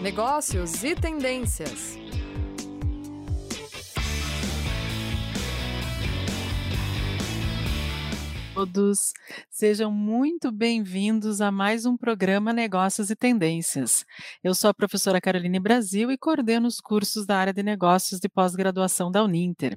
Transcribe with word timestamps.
negócios 0.00 0.84
e 0.84 0.94
tendências. 0.94 1.98
todos, 8.58 9.12
sejam 9.58 9.90
muito 9.90 10.52
bem-vindos 10.52 11.40
a 11.40 11.50
mais 11.50 11.84
um 11.84 11.96
programa 11.96 12.52
Negócios 12.52 13.10
e 13.10 13.16
Tendências. 13.16 14.04
Eu 14.40 14.54
sou 14.54 14.70
a 14.70 14.72
professora 14.74 15.20
Caroline 15.20 15.58
Brasil 15.58 16.12
e 16.12 16.16
coordeno 16.16 16.68
os 16.68 16.80
cursos 16.80 17.26
da 17.26 17.36
área 17.38 17.52
de 17.52 17.64
negócios 17.64 18.20
de 18.20 18.28
pós-graduação 18.28 19.10
da 19.10 19.24
Uninter. 19.24 19.76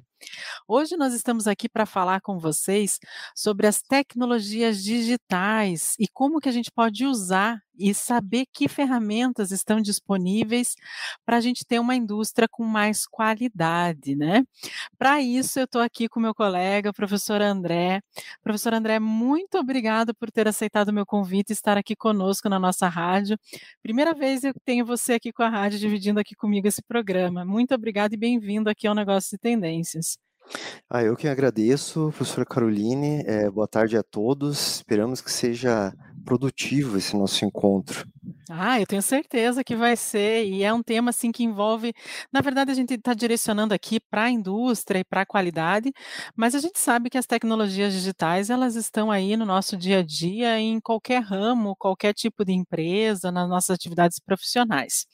Hoje 0.68 0.96
nós 0.96 1.12
estamos 1.12 1.48
aqui 1.48 1.68
para 1.68 1.84
falar 1.84 2.20
com 2.20 2.38
vocês 2.38 3.00
sobre 3.34 3.66
as 3.66 3.82
tecnologias 3.82 4.84
digitais 4.84 5.96
e 5.98 6.06
como 6.06 6.38
que 6.38 6.48
a 6.48 6.52
gente 6.52 6.70
pode 6.70 7.04
usar 7.04 7.60
e 7.76 7.92
saber 7.92 8.44
que 8.52 8.68
ferramentas 8.68 9.50
estão 9.50 9.80
disponíveis 9.80 10.76
para 11.24 11.38
a 11.38 11.40
gente 11.40 11.64
ter 11.64 11.80
uma 11.80 11.96
indústria 11.96 12.46
com 12.48 12.64
mais 12.64 13.06
qualidade, 13.06 14.14
né? 14.14 14.44
Para 14.96 15.20
isso, 15.20 15.58
eu 15.58 15.64
estou 15.64 15.80
aqui 15.80 16.06
com 16.06 16.20
meu 16.20 16.34
colega, 16.34 16.92
professor 16.92 17.40
André. 17.40 18.00
Professor 18.44 18.74
André, 18.74 19.00
muito 19.00 19.58
obrigado 19.58 19.71
por 20.14 20.30
ter 20.30 20.46
aceitado 20.48 20.88
o 20.88 20.92
meu 20.92 21.06
convite 21.06 21.50
e 21.50 21.52
estar 21.52 21.78
aqui 21.78 21.96
conosco 21.96 22.48
na 22.48 22.58
nossa 22.58 22.88
rádio. 22.88 23.38
Primeira 23.82 24.12
vez 24.14 24.44
eu 24.44 24.52
tenho 24.64 24.84
você 24.84 25.14
aqui 25.14 25.32
com 25.32 25.42
a 25.42 25.48
rádio, 25.48 25.78
dividindo 25.78 26.20
aqui 26.20 26.34
comigo 26.34 26.66
esse 26.68 26.82
programa. 26.82 27.44
Muito 27.44 27.74
obrigado 27.74 28.12
e 28.14 28.16
bem-vindo 28.16 28.68
aqui 28.68 28.86
ao 28.86 28.94
Negócio 28.94 29.30
de 29.30 29.38
Tendências. 29.38 30.18
Ah, 30.90 31.02
eu 31.02 31.16
que 31.16 31.28
agradeço, 31.28 32.12
professora 32.16 32.44
Caroline. 32.44 33.22
É, 33.26 33.50
boa 33.50 33.68
tarde 33.68 33.96
a 33.96 34.02
todos. 34.02 34.76
Esperamos 34.76 35.20
que 35.20 35.30
seja 35.30 35.92
produtivo 36.24 36.98
esse 36.98 37.16
nosso 37.16 37.44
encontro. 37.44 38.06
Ah, 38.50 38.80
eu 38.80 38.86
tenho 38.86 39.00
certeza 39.02 39.62
que 39.62 39.76
vai 39.76 39.96
ser, 39.96 40.44
e 40.46 40.64
é 40.64 40.72
um 40.74 40.82
tema 40.82 41.10
assim 41.10 41.30
que 41.30 41.44
envolve, 41.44 41.94
na 42.32 42.40
verdade 42.40 42.72
a 42.72 42.74
gente 42.74 42.92
está 42.94 43.14
direcionando 43.14 43.72
aqui 43.72 44.00
para 44.00 44.24
a 44.24 44.30
indústria 44.30 44.98
e 44.98 45.04
para 45.04 45.20
a 45.20 45.26
qualidade, 45.26 45.92
mas 46.34 46.52
a 46.56 46.58
gente 46.58 46.76
sabe 46.80 47.08
que 47.08 47.16
as 47.16 47.24
tecnologias 47.24 47.92
digitais 47.92 48.50
elas 48.50 48.74
estão 48.74 49.12
aí 49.12 49.36
no 49.36 49.46
nosso 49.46 49.76
dia 49.76 50.00
a 50.00 50.02
dia 50.02 50.58
em 50.58 50.80
qualquer 50.80 51.22
ramo, 51.22 51.76
qualquer 51.76 52.12
tipo 52.14 52.44
de 52.44 52.52
empresa, 52.52 53.30
nas 53.30 53.48
nossas 53.48 53.70
atividades 53.76 54.18
profissionais. 54.18 55.06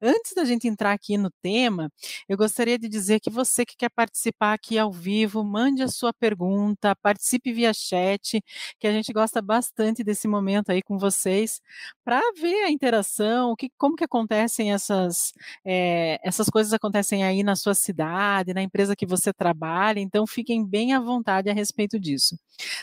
Antes 0.00 0.32
da 0.34 0.44
gente 0.44 0.66
entrar 0.66 0.92
aqui 0.92 1.18
no 1.18 1.30
tema, 1.42 1.90
eu 2.28 2.36
gostaria 2.36 2.78
de 2.78 2.88
dizer 2.88 3.20
que 3.20 3.30
você 3.30 3.64
que 3.66 3.76
quer 3.76 3.90
participar 3.90 4.54
aqui 4.54 4.78
ao 4.78 4.90
vivo, 4.92 5.44
mande 5.44 5.82
a 5.82 5.88
sua 5.88 6.12
pergunta, 6.14 6.96
participe 6.96 7.52
via 7.52 7.72
chat, 7.74 8.42
que 8.78 8.86
a 8.86 8.92
gente 8.92 9.12
gosta 9.12 9.42
bastante 9.42 10.02
desse 10.02 10.26
momento 10.26 10.70
aí 10.70 10.82
com 10.82 10.98
vocês 10.98 11.60
para 12.04 12.20
ver 12.40 12.69
a 12.70 12.72
interação, 12.72 13.54
que, 13.56 13.70
como 13.76 13.96
que 13.96 14.04
acontecem 14.04 14.72
essas, 14.72 15.32
é, 15.64 16.18
essas 16.22 16.48
coisas 16.48 16.72
acontecem 16.72 17.24
aí 17.24 17.42
na 17.42 17.56
sua 17.56 17.74
cidade, 17.74 18.54
na 18.54 18.62
empresa 18.62 18.96
que 18.96 19.06
você 19.06 19.32
trabalha, 19.32 20.00
então 20.00 20.26
fiquem 20.26 20.64
bem 20.64 20.94
à 20.94 21.00
vontade 21.00 21.50
a 21.50 21.52
respeito 21.52 21.98
disso. 21.98 22.38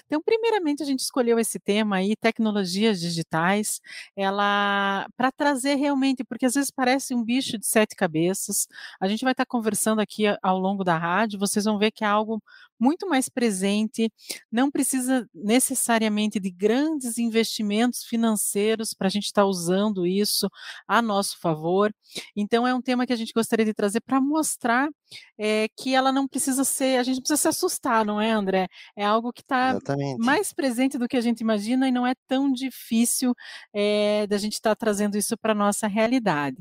Então, 0.06 0.22
primeiramente, 0.22 0.84
a 0.84 0.86
gente 0.86 1.00
escolheu 1.00 1.40
esse 1.40 1.60
tema 1.60 1.98
aí, 1.98 2.16
tecnologias 2.16 3.00
digitais, 3.00 3.80
ela 4.16 5.08
para 5.16 5.32
trazer 5.32 5.76
realmente, 5.76 6.24
porque 6.24 6.46
às 6.46 6.54
vezes 6.54 6.72
parece 6.72 7.14
um 7.16 7.24
bicho 7.24 7.58
de 7.58 7.66
sete 7.66 7.96
cabeças. 7.96 8.68
A 9.00 9.08
gente 9.08 9.24
vai 9.24 9.34
estar 9.34 9.46
conversando 9.46 10.00
aqui 10.02 10.24
ao 10.42 10.58
longo 10.58 10.84
da 10.84 10.98
rádio, 10.98 11.40
vocês 11.40 11.66
vão 11.66 11.78
ver 11.78 11.92
que 11.92 12.04
é 12.04 12.08
algo 12.08 12.42
muito 12.80 13.08
mais 13.08 13.30
presente, 13.30 14.11
não 14.52 14.70
precisa 14.70 15.28
necessariamente 15.33 16.39
de 16.39 16.50
grandes 16.50 17.17
investimentos 17.17 18.03
financeiros 18.03 18.94
para 18.94 19.08
a 19.08 19.09
gente 19.09 19.25
estar 19.25 19.44
tá 19.44 19.47
usando 19.47 20.06
isso 20.06 20.50
a 20.88 21.02
nosso 21.02 21.39
favor. 21.39 21.94
Então, 22.36 22.67
é 22.67 22.73
um 22.73 22.81
tema 22.81 23.05
que 23.05 23.14
a 23.14 23.16
gente 23.16 23.33
gostaria 23.33 23.66
de 23.66 23.73
trazer 23.73 24.02
para 24.02 24.22
mostrar 24.22 24.89
é, 25.38 25.67
que 25.78 25.94
ela 25.94 26.11
não 26.11 26.28
precisa 26.28 26.64
ser, 26.64 27.00
a 27.00 27.03
gente 27.03 27.20
precisa 27.20 27.38
se 27.38 27.48
assustar, 27.48 28.05
não 28.05 28.20
é, 28.20 28.32
André? 28.32 28.67
É 28.95 29.05
algo 29.05 29.32
que 29.32 29.42
está 29.42 29.77
mais 30.17 30.54
presente 30.54 30.98
do 30.98 31.08
que 31.08 31.17
a 31.17 31.21
gente 31.21 31.42
imagina 31.42 31.87
e 31.87 31.92
não 31.92 32.05
é 32.05 32.14
tão 32.27 32.52
difícil 32.52 33.33
é, 33.73 34.26
da 34.27 34.37
gente 34.37 34.54
estar 34.54 34.71
tá 34.71 34.76
trazendo 34.76 35.17
isso 35.17 35.37
para 35.37 35.52
a 35.52 35.55
nossa 35.55 35.87
realidade. 35.87 36.58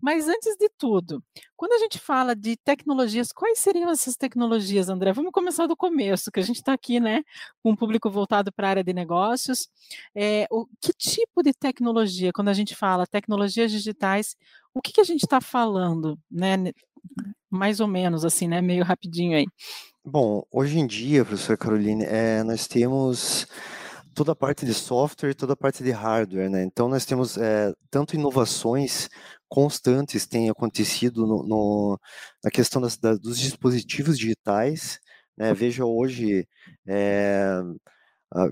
Mas 0.00 0.28
antes 0.28 0.56
de 0.56 0.68
tudo, 0.78 1.22
quando 1.60 1.74
a 1.74 1.78
gente 1.78 1.98
fala 1.98 2.34
de 2.34 2.56
tecnologias, 2.56 3.32
quais 3.32 3.58
seriam 3.58 3.90
essas 3.90 4.16
tecnologias, 4.16 4.88
André? 4.88 5.12
Vamos 5.12 5.30
começar 5.30 5.66
do 5.66 5.76
começo, 5.76 6.30
que 6.30 6.40
a 6.40 6.42
gente 6.42 6.56
está 6.56 6.72
aqui, 6.72 6.98
né, 6.98 7.22
com 7.62 7.72
um 7.72 7.76
público 7.76 8.10
voltado 8.10 8.50
para 8.50 8.66
a 8.66 8.70
área 8.70 8.82
de 8.82 8.94
negócios. 8.94 9.68
É, 10.14 10.46
o, 10.50 10.66
que 10.80 10.90
tipo 10.94 11.42
de 11.42 11.52
tecnologia, 11.52 12.32
quando 12.32 12.48
a 12.48 12.54
gente 12.54 12.74
fala 12.74 13.06
tecnologias 13.06 13.70
digitais, 13.70 14.36
o 14.72 14.80
que, 14.80 14.90
que 14.90 15.02
a 15.02 15.04
gente 15.04 15.22
está 15.22 15.38
falando, 15.38 16.18
né? 16.30 16.56
Mais 17.50 17.78
ou 17.78 17.86
menos, 17.86 18.24
assim, 18.24 18.48
né? 18.48 18.62
Meio 18.62 18.82
rapidinho 18.82 19.36
aí. 19.36 19.44
Bom, 20.02 20.42
hoje 20.50 20.78
em 20.78 20.86
dia, 20.86 21.26
professora 21.26 21.58
Caroline, 21.58 22.04
é, 22.04 22.42
nós 22.42 22.66
temos 22.66 23.46
toda 24.14 24.32
a 24.32 24.36
parte 24.36 24.64
de 24.64 24.72
software, 24.72 25.34
toda 25.34 25.52
a 25.52 25.56
parte 25.56 25.84
de 25.84 25.90
hardware, 25.90 26.48
né? 26.48 26.64
Então 26.64 26.88
nós 26.88 27.04
temos 27.04 27.36
é, 27.36 27.70
tanto 27.90 28.16
inovações 28.16 29.10
constantes 29.50 30.26
têm 30.26 30.50
acontecido 30.50 31.26
no, 31.26 31.42
no, 31.44 32.00
na 32.44 32.50
questão 32.50 32.80
das, 32.82 32.96
da, 32.98 33.14
dos 33.16 33.38
dispositivos 33.38 34.18
digitais. 34.18 35.00
Né? 35.36 35.52
Veja 35.54 35.84
hoje 35.84 36.48
é, 36.88 37.60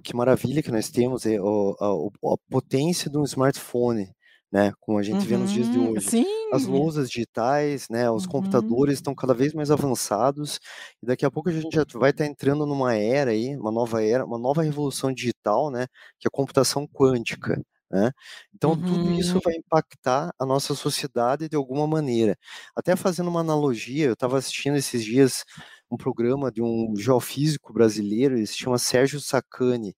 que 0.02 0.14
maravilha 0.16 0.62
que 0.62 0.70
nós 0.72 0.90
temos 0.90 1.24
é, 1.26 1.36
a, 1.38 1.40
a, 1.40 2.34
a 2.34 2.36
potência 2.50 3.10
de 3.10 3.16
um 3.18 3.24
smartphone 3.24 4.12
né? 4.50 4.72
Como 4.80 4.98
a 4.98 5.02
gente 5.02 5.26
vê 5.26 5.36
nos 5.36 5.52
dias 5.52 5.68
de 5.68 5.78
Uhum, 5.78 5.92
hoje. 5.92 6.14
As 6.52 6.62
sim. 6.62 6.70
lousas 6.70 7.10
digitais, 7.10 7.86
né? 7.90 8.10
Os 8.10 8.24
Uhum. 8.24 8.30
computadores 8.30 8.94
estão 8.94 9.14
cada 9.14 9.34
vez 9.34 9.52
mais 9.52 9.70
avançados 9.70 10.58
e 11.02 11.06
daqui 11.06 11.26
a 11.26 11.30
pouco 11.30 11.50
a 11.50 11.52
gente 11.52 11.74
já 11.74 11.84
vai 11.94 12.10
estar 12.10 12.24
entrando 12.26 12.64
numa 12.66 12.94
era 12.94 13.30
aí, 13.30 13.54
uma 13.56 13.70
nova 13.70 14.02
era, 14.02 14.24
uma 14.24 14.38
nova 14.38 14.62
revolução 14.62 15.12
digital, 15.12 15.70
né? 15.70 15.86
Que 16.18 16.26
é 16.26 16.28
a 16.28 16.36
computação 16.36 16.86
quântica. 16.88 17.60
Né? 17.90 18.12
Então, 18.54 18.76
tudo 18.76 19.10
isso 19.12 19.36
Uhum. 19.36 19.40
vai 19.44 19.54
impactar 19.54 20.32
a 20.38 20.44
nossa 20.46 20.74
sociedade 20.74 21.48
de 21.48 21.56
alguma 21.56 21.86
maneira. 21.86 22.36
Até 22.76 22.94
fazendo 22.96 23.28
uma 23.30 23.40
analogia, 23.40 24.06
eu 24.06 24.12
estava 24.14 24.38
assistindo 24.38 24.76
esses 24.76 25.04
dias 25.04 25.44
um 25.90 25.96
programa 25.96 26.52
de 26.52 26.62
um 26.62 26.94
geofísico 26.96 27.72
brasileiro, 27.72 28.36
ele 28.36 28.46
se 28.46 28.58
chama 28.58 28.78
Sérgio 28.78 29.20
Sacani. 29.20 29.96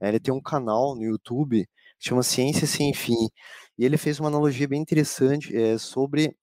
Ele 0.00 0.20
tem 0.20 0.32
um 0.34 0.40
canal 0.42 0.94
no 0.96 1.04
YouTube 1.04 1.66
que 1.98 2.08
chama 2.08 2.22
Ciência 2.22 2.66
Sem 2.66 2.94
Fim. 2.94 3.28
E 3.78 3.84
ele 3.84 3.96
fez 3.98 4.20
uma 4.20 4.28
analogia 4.28 4.68
bem 4.68 4.80
interessante 4.82 5.54
é, 5.56 5.78
sobre 5.78 6.36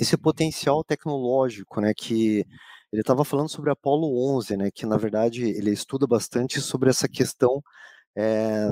esse 0.00 0.16
potencial 0.16 0.82
tecnológico, 0.84 1.80
né, 1.80 1.92
que 1.96 2.44
ele 2.92 3.02
estava 3.02 3.24
falando 3.24 3.50
sobre 3.50 3.70
Apolo 3.70 4.36
11, 4.36 4.56
né, 4.56 4.70
que 4.72 4.86
na 4.86 4.96
verdade 4.96 5.44
ele 5.44 5.70
estuda 5.72 6.06
bastante 6.06 6.60
sobre 6.60 6.90
essa 6.90 7.08
questão 7.08 7.62
é, 8.16 8.68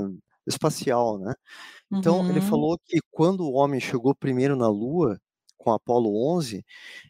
espacial, 0.47 1.19
né. 1.19 1.33
Então 1.91 2.25
ele 2.27 2.39
Uhum. 2.39 2.41
falou 2.41 2.77
que 2.85 2.99
quando 3.11 3.41
o 3.41 3.53
homem 3.53 3.79
chegou 3.79 4.15
primeiro 4.15 4.55
na 4.55 4.67
Lua 4.69 5.19
com 5.57 5.71
Apolo 5.73 6.11
11, 6.35 6.63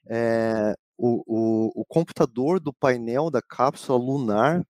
é, 0.10 0.74
o, 0.98 1.24
o, 1.28 1.82
o 1.82 1.86
computador 1.88 2.60
do 2.60 2.74
painel 2.74 3.30
da 3.32 3.42
cápsula 3.42 4.00
lunar 4.00 4.64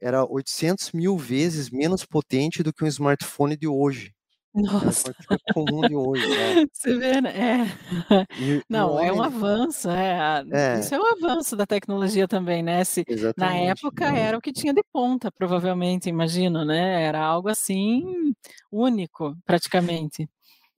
era 0.00 0.24
800 0.26 0.92
mil 0.92 1.16
vezes 1.18 1.70
menos 1.70 2.04
potente 2.04 2.62
do 2.62 2.72
que 2.72 2.84
um 2.84 2.88
smartphone 2.88 3.56
de 3.56 3.68
hoje. 3.68 4.12
É 4.56 4.60
Nossa. 4.60 4.90
smartphone 4.90 5.40
comum 5.50 5.84
de 5.84 5.96
hoje, 5.96 6.32
é. 6.32 6.56
Você 6.72 6.96
vê, 6.96 7.20
né? 7.20 7.30
É. 7.60 8.26
E, 8.36 8.62
Não, 8.68 8.98
é 9.00 9.12
um 9.12 9.22
avanço, 9.22 9.90
é, 9.90 10.44
é, 10.52 10.78
isso 10.80 10.94
é 10.94 10.98
um 11.00 11.06
avanço 11.06 11.56
da 11.56 11.66
tecnologia 11.66 12.28
também, 12.28 12.62
né, 12.62 12.84
se 12.84 13.06
na 13.36 13.56
exatamente. 13.56 13.68
época 13.70 14.06
era 14.16 14.38
o 14.38 14.40
que 14.40 14.52
tinha 14.52 14.72
de 14.72 14.82
ponta, 14.92 15.30
provavelmente, 15.32 16.08
imagino, 16.08 16.64
né, 16.64 17.02
era 17.04 17.20
algo, 17.20 17.48
assim, 17.48 18.32
único, 18.70 19.36
praticamente. 19.44 20.28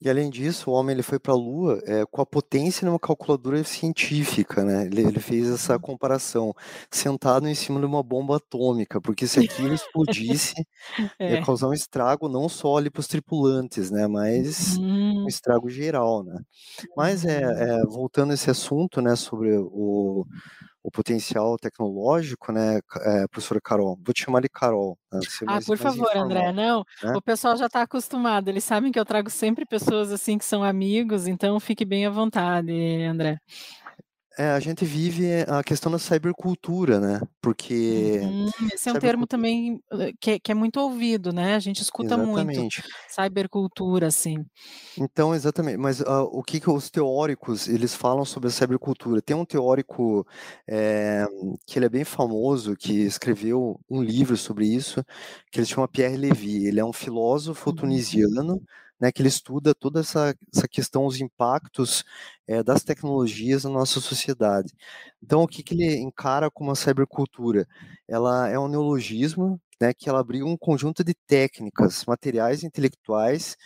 E 0.01 0.11
além 0.11 0.29
disso, 0.29 0.71
o 0.71 0.75
homem 0.75 0.93
ele 0.95 1.03
foi 1.03 1.19
para 1.19 1.33
a 1.33 1.37
Lua 1.37 1.81
é, 1.87 2.05
com 2.05 2.21
a 2.21 2.27
potência 2.27 2.83
de 2.85 2.91
uma 2.91 2.99
calculadora 2.99 3.65
científica, 3.65 4.63
né? 4.63 4.85
Ele, 4.87 5.01
ele 5.01 5.21
fez 5.21 5.49
essa 5.49 5.79
comparação, 5.79 6.55
sentado 6.91 7.49
em 7.49 7.55
cima 7.55 7.81
de 7.81 7.87
uma 7.87 8.03
bomba 8.03 8.37
atômica, 8.37 9.01
porque 9.01 9.27
se 9.27 9.41
aquilo 9.41 9.73
explodisse, 9.75 10.53
ia 11.27 11.39
É. 11.39 11.39
causar 11.39 11.69
um 11.69 11.75
estrago 11.75 12.29
não 12.29 12.49
só 12.49 12.77
ali 12.79 12.91
para 12.91 13.01
os 13.01 13.09
tripulantes, 13.09 13.91
né? 13.91 14.07
Mas 14.09 14.79
um 15.25 15.29
Uhum. 15.29 15.31
estrago 15.31 15.69
geral, 15.71 16.25
né? 16.25 16.41
Mas 16.97 17.25
é, 17.25 17.41
Uhum. 17.41 17.67
é, 17.83 17.85
voltando 17.87 18.33
a 18.33 18.35
esse 18.35 18.51
assunto, 18.51 19.03
né, 19.03 19.17
sobre 19.17 19.57
o, 19.59 20.27
o 20.87 20.91
potencial 20.91 21.57
tecnológico, 21.59 22.53
né, 22.53 22.79
é, 23.01 23.27
professora 23.27 23.61
Carol, 23.61 23.99
vou 24.05 24.15
te 24.15 24.23
chamar 24.23 24.41
de 24.41 24.49
Carol, 24.49 24.97
ser 25.23 25.45
Ah, 25.49 25.55
mais, 25.55 25.67
por 25.67 25.77
mais 25.77 25.83
favor, 25.83 26.17
André. 26.17 26.39
informal, 26.51 26.55
Não, 26.55 26.85
né? 27.03 27.17
o 27.17 27.21
pessoal 27.21 27.57
já 27.57 27.67
está 27.67 27.83
acostumado, 27.83 28.49
eles 28.49 28.63
sabem 28.63 28.93
que 28.93 29.01
eu 29.01 29.05
trago 29.05 29.29
sempre 29.29 29.67
pessoas, 29.67 30.13
assim, 30.13 30.39
que 30.39 30.45
são 30.45 30.63
amigos, 30.63 31.27
então 31.27 31.59
fique 31.59 31.85
bem 31.85 32.07
à 32.07 32.11
vontade, 32.11 32.71
André. 33.03 33.41
É, 34.39 34.51
a 34.51 34.61
gente 34.61 34.85
vive 34.85 35.43
a 35.49 35.63
questão 35.65 35.91
da 35.91 35.99
cybercultura, 35.99 37.01
né, 37.01 37.21
porque 37.41 37.87
Uhum, 37.89 38.49
esse 38.75 38.89
é 38.89 38.93
um 38.93 38.99
termo 38.99 39.29
também, 39.29 39.81
hã, 39.93 40.11
que 40.21 40.31
é 40.33 40.39
que 40.41 40.51
é 40.51 40.55
muito 40.55 40.81
ouvido, 40.81 41.33
né, 41.33 41.55
a 41.55 41.61
gente 41.61 41.81
escuta 41.83 42.19
muito, 42.19 42.67
Exatamente. 42.67 42.83
cybercultura, 43.07 44.09
assim. 44.09 44.45
Então, 44.99 45.35
exatamente, 45.35 45.77
mas, 45.77 46.01
hã, 46.01 46.23
o 46.23 46.43
que 46.43 46.59
que 46.59 46.71
os 46.71 46.89
teóricos, 46.91 47.69
eles 47.69 47.95
falam 47.95 48.25
sobre 48.25 48.49
a 48.49 48.51
cybercultura? 48.51 49.21
Tem 49.21 49.37
um 49.37 49.45
teórico, 49.45 50.27
eh, 50.67 51.27
que 51.67 51.79
ele 51.79 51.85
é 51.85 51.89
bem 51.91 52.03
famoso, 52.03 52.75
que 52.75 53.03
escreveu 53.03 53.79
um 53.91 54.03
livro 54.03 54.39
sobre 54.39 54.67
isso, 54.67 55.05
que 55.53 55.59
ele 55.61 55.67
chama 55.67 55.87
Pierre 55.87 56.17
Levy, 56.17 56.67
ele 56.67 56.81
é 56.81 56.85
um 56.85 56.95
filósofo 56.95 57.71
Uhum. 57.71 57.75
tunisiano, 57.75 58.59
né, 59.01 59.13
que 59.13 59.23
ele 59.23 59.29
estuda 59.29 59.75
toda 59.75 60.01
essa 60.01 60.35
essa 60.55 60.69
questão, 60.69 61.05
os 61.07 61.21
impactos, 61.21 62.05
eh, 62.47 62.63
das 62.63 62.83
tecnologias 62.85 63.65
na 63.65 63.71
nossa 63.71 64.01
sociedade. 64.01 64.73
Então 65.23 65.43
o 65.43 65.49
que 65.49 65.63
que 65.63 65.75
ele 65.75 65.97
encara 65.99 66.51
como 66.51 66.71
a 66.71 66.77
cybercultura? 66.77 67.67
Ela 68.09 68.49
é 68.49 68.59
um 68.59 68.69
neologismo, 68.69 69.61
né, 69.81 69.93
que 69.95 70.09
ela 70.09 70.21
abriga 70.21 70.47
um 70.47 70.57
conjunto 70.57 71.05
de 71.05 71.15
técnicas, 71.27 72.05
materiais 72.07 72.65
intelectuais, 72.65 73.57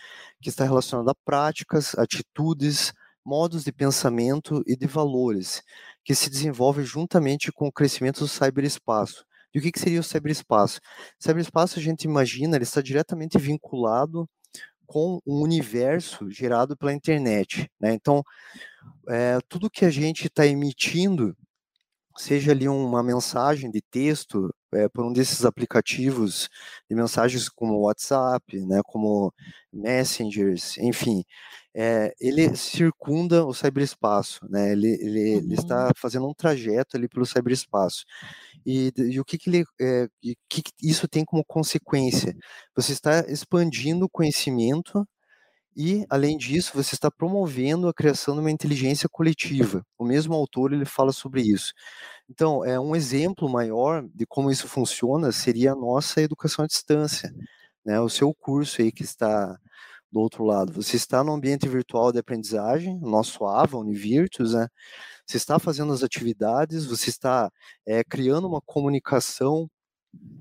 que 0.41 0.49
está 0.49 0.63
relacionado 0.65 1.09
a 1.09 1.15
práticas, 1.15 1.95
atitudes, 1.97 2.93
modos 3.25 3.63
de 3.63 3.71
pensamento 3.71 4.63
e 4.67 4.75
de 4.75 4.87
valores, 4.87 5.63
que 6.03 6.15
se 6.15 6.29
desenvolve 6.29 6.83
juntamente 6.83 7.51
com 7.51 7.67
o 7.67 7.71
crescimento 7.71 8.19
do 8.19 8.27
cyberespaço. 8.27 9.25
E 9.53 9.59
o 9.59 9.61
que 9.61 9.71
que 9.71 9.79
seria 9.79 9.99
o 9.99 10.03
cyberespaço? 10.03 10.79
Cyberespaço 11.19 11.77
a 11.79 11.81
gente 11.81 12.03
imagina, 12.05 12.55
ele 12.55 12.63
está 12.63 12.81
diretamente 12.81 13.37
vinculado 13.37 14.27
com 14.91 15.21
o 15.25 15.41
universo 15.41 16.29
gerado 16.29 16.75
pela 16.75 16.93
internet, 16.93 17.69
né, 17.79 17.93
então, 17.93 18.21
eh, 19.09 19.39
tudo 19.49 19.69
que 19.69 19.85
a 19.85 19.89
gente 19.91 20.27
está 20.27 20.45
emitindo, 20.47 21.35
seja 22.17 22.51
ali 22.51 22.67
uma 22.69 23.03
mensagem 23.03 23.71
de 23.71 23.81
texto, 23.91 24.49
eh, 24.73 24.89
por 24.89 25.05
um 25.05 25.13
desses 25.13 25.45
aplicativos 25.45 26.49
de 26.89 26.95
mensagens 26.95 27.49
como 27.49 27.79
WhatsApp, 27.81 28.59
né, 28.65 28.81
como 28.85 29.33
Messengers, 29.73 30.77
enfim, 30.77 31.23
eh, 31.75 32.13
ele 32.19 32.55
circunda 32.55 33.45
o 33.45 33.53
cyberespaço, 33.53 34.39
né, 34.49 34.71
ele 34.73 34.87
ele 35.01 35.19
ele 35.45 35.55
Uhum. 35.55 35.55
está 35.55 35.91
fazendo 35.97 36.27
um 36.27 36.33
trajeto 36.33 36.97
ali 36.97 37.07
pelo 37.09 37.25
cyberespaço. 37.25 38.05
E 38.65 38.91
e 38.97 39.19
o 39.19 39.25
que 39.25 39.37
que 39.37 39.49
ele, 39.49 39.65
que 40.49 40.61
que 40.63 40.71
isso 40.81 41.07
tem 41.07 41.25
como 41.25 41.43
consequência? 41.45 42.35
Você 42.75 42.93
está 42.93 43.21
expandindo 43.27 44.05
o 44.05 44.09
conhecimento 44.09 45.07
e, 45.75 46.05
além 46.09 46.37
disso, 46.37 46.71
você 46.75 46.95
está 46.95 47.09
promovendo 47.11 47.87
a 47.87 47.93
criação 47.93 48.35
de 48.35 48.41
uma 48.41 48.51
inteligência 48.51 49.07
coletiva. 49.09 49.85
O 49.97 50.03
mesmo 50.05 50.33
autor, 50.33 50.73
ele 50.73 50.85
fala 50.85 51.11
sobre 51.13 51.41
isso. 51.41 51.73
Então, 52.29 52.65
eh, 52.65 52.79
um 52.79 52.95
exemplo 52.95 53.49
maior 53.49 54.05
de 54.13 54.25
como 54.25 54.51
isso 54.51 54.67
funciona 54.67 55.31
seria 55.31 55.73
a 55.73 55.75
nossa 55.75 56.21
educação 56.21 56.65
à 56.65 56.67
distância, 56.67 57.33
né, 57.85 57.99
o 58.01 58.09
seu 58.09 58.33
curso 58.33 58.81
aí 58.81 58.91
que 58.91 59.03
está 59.03 59.57
do 60.11 60.19
outro 60.21 60.43
lado, 60.45 60.73
você 60.73 60.97
está 60.97 61.23
no 61.23 61.33
ambiente 61.33 61.67
virtual 61.69 62.11
de 62.11 62.19
aprendizagem, 62.19 62.99
nosso 63.01 63.45
AVA, 63.45 63.77
Univirtus, 63.77 64.53
né, 64.53 64.67
você 65.25 65.37
está 65.37 65.59
fazendo 65.59 65.93
as 65.93 66.03
atividades, 66.03 66.85
você 66.85 67.09
está, 67.09 67.51
eh, 67.87 68.03
criando 68.03 68.47
uma 68.47 68.61
comunicação 68.61 69.69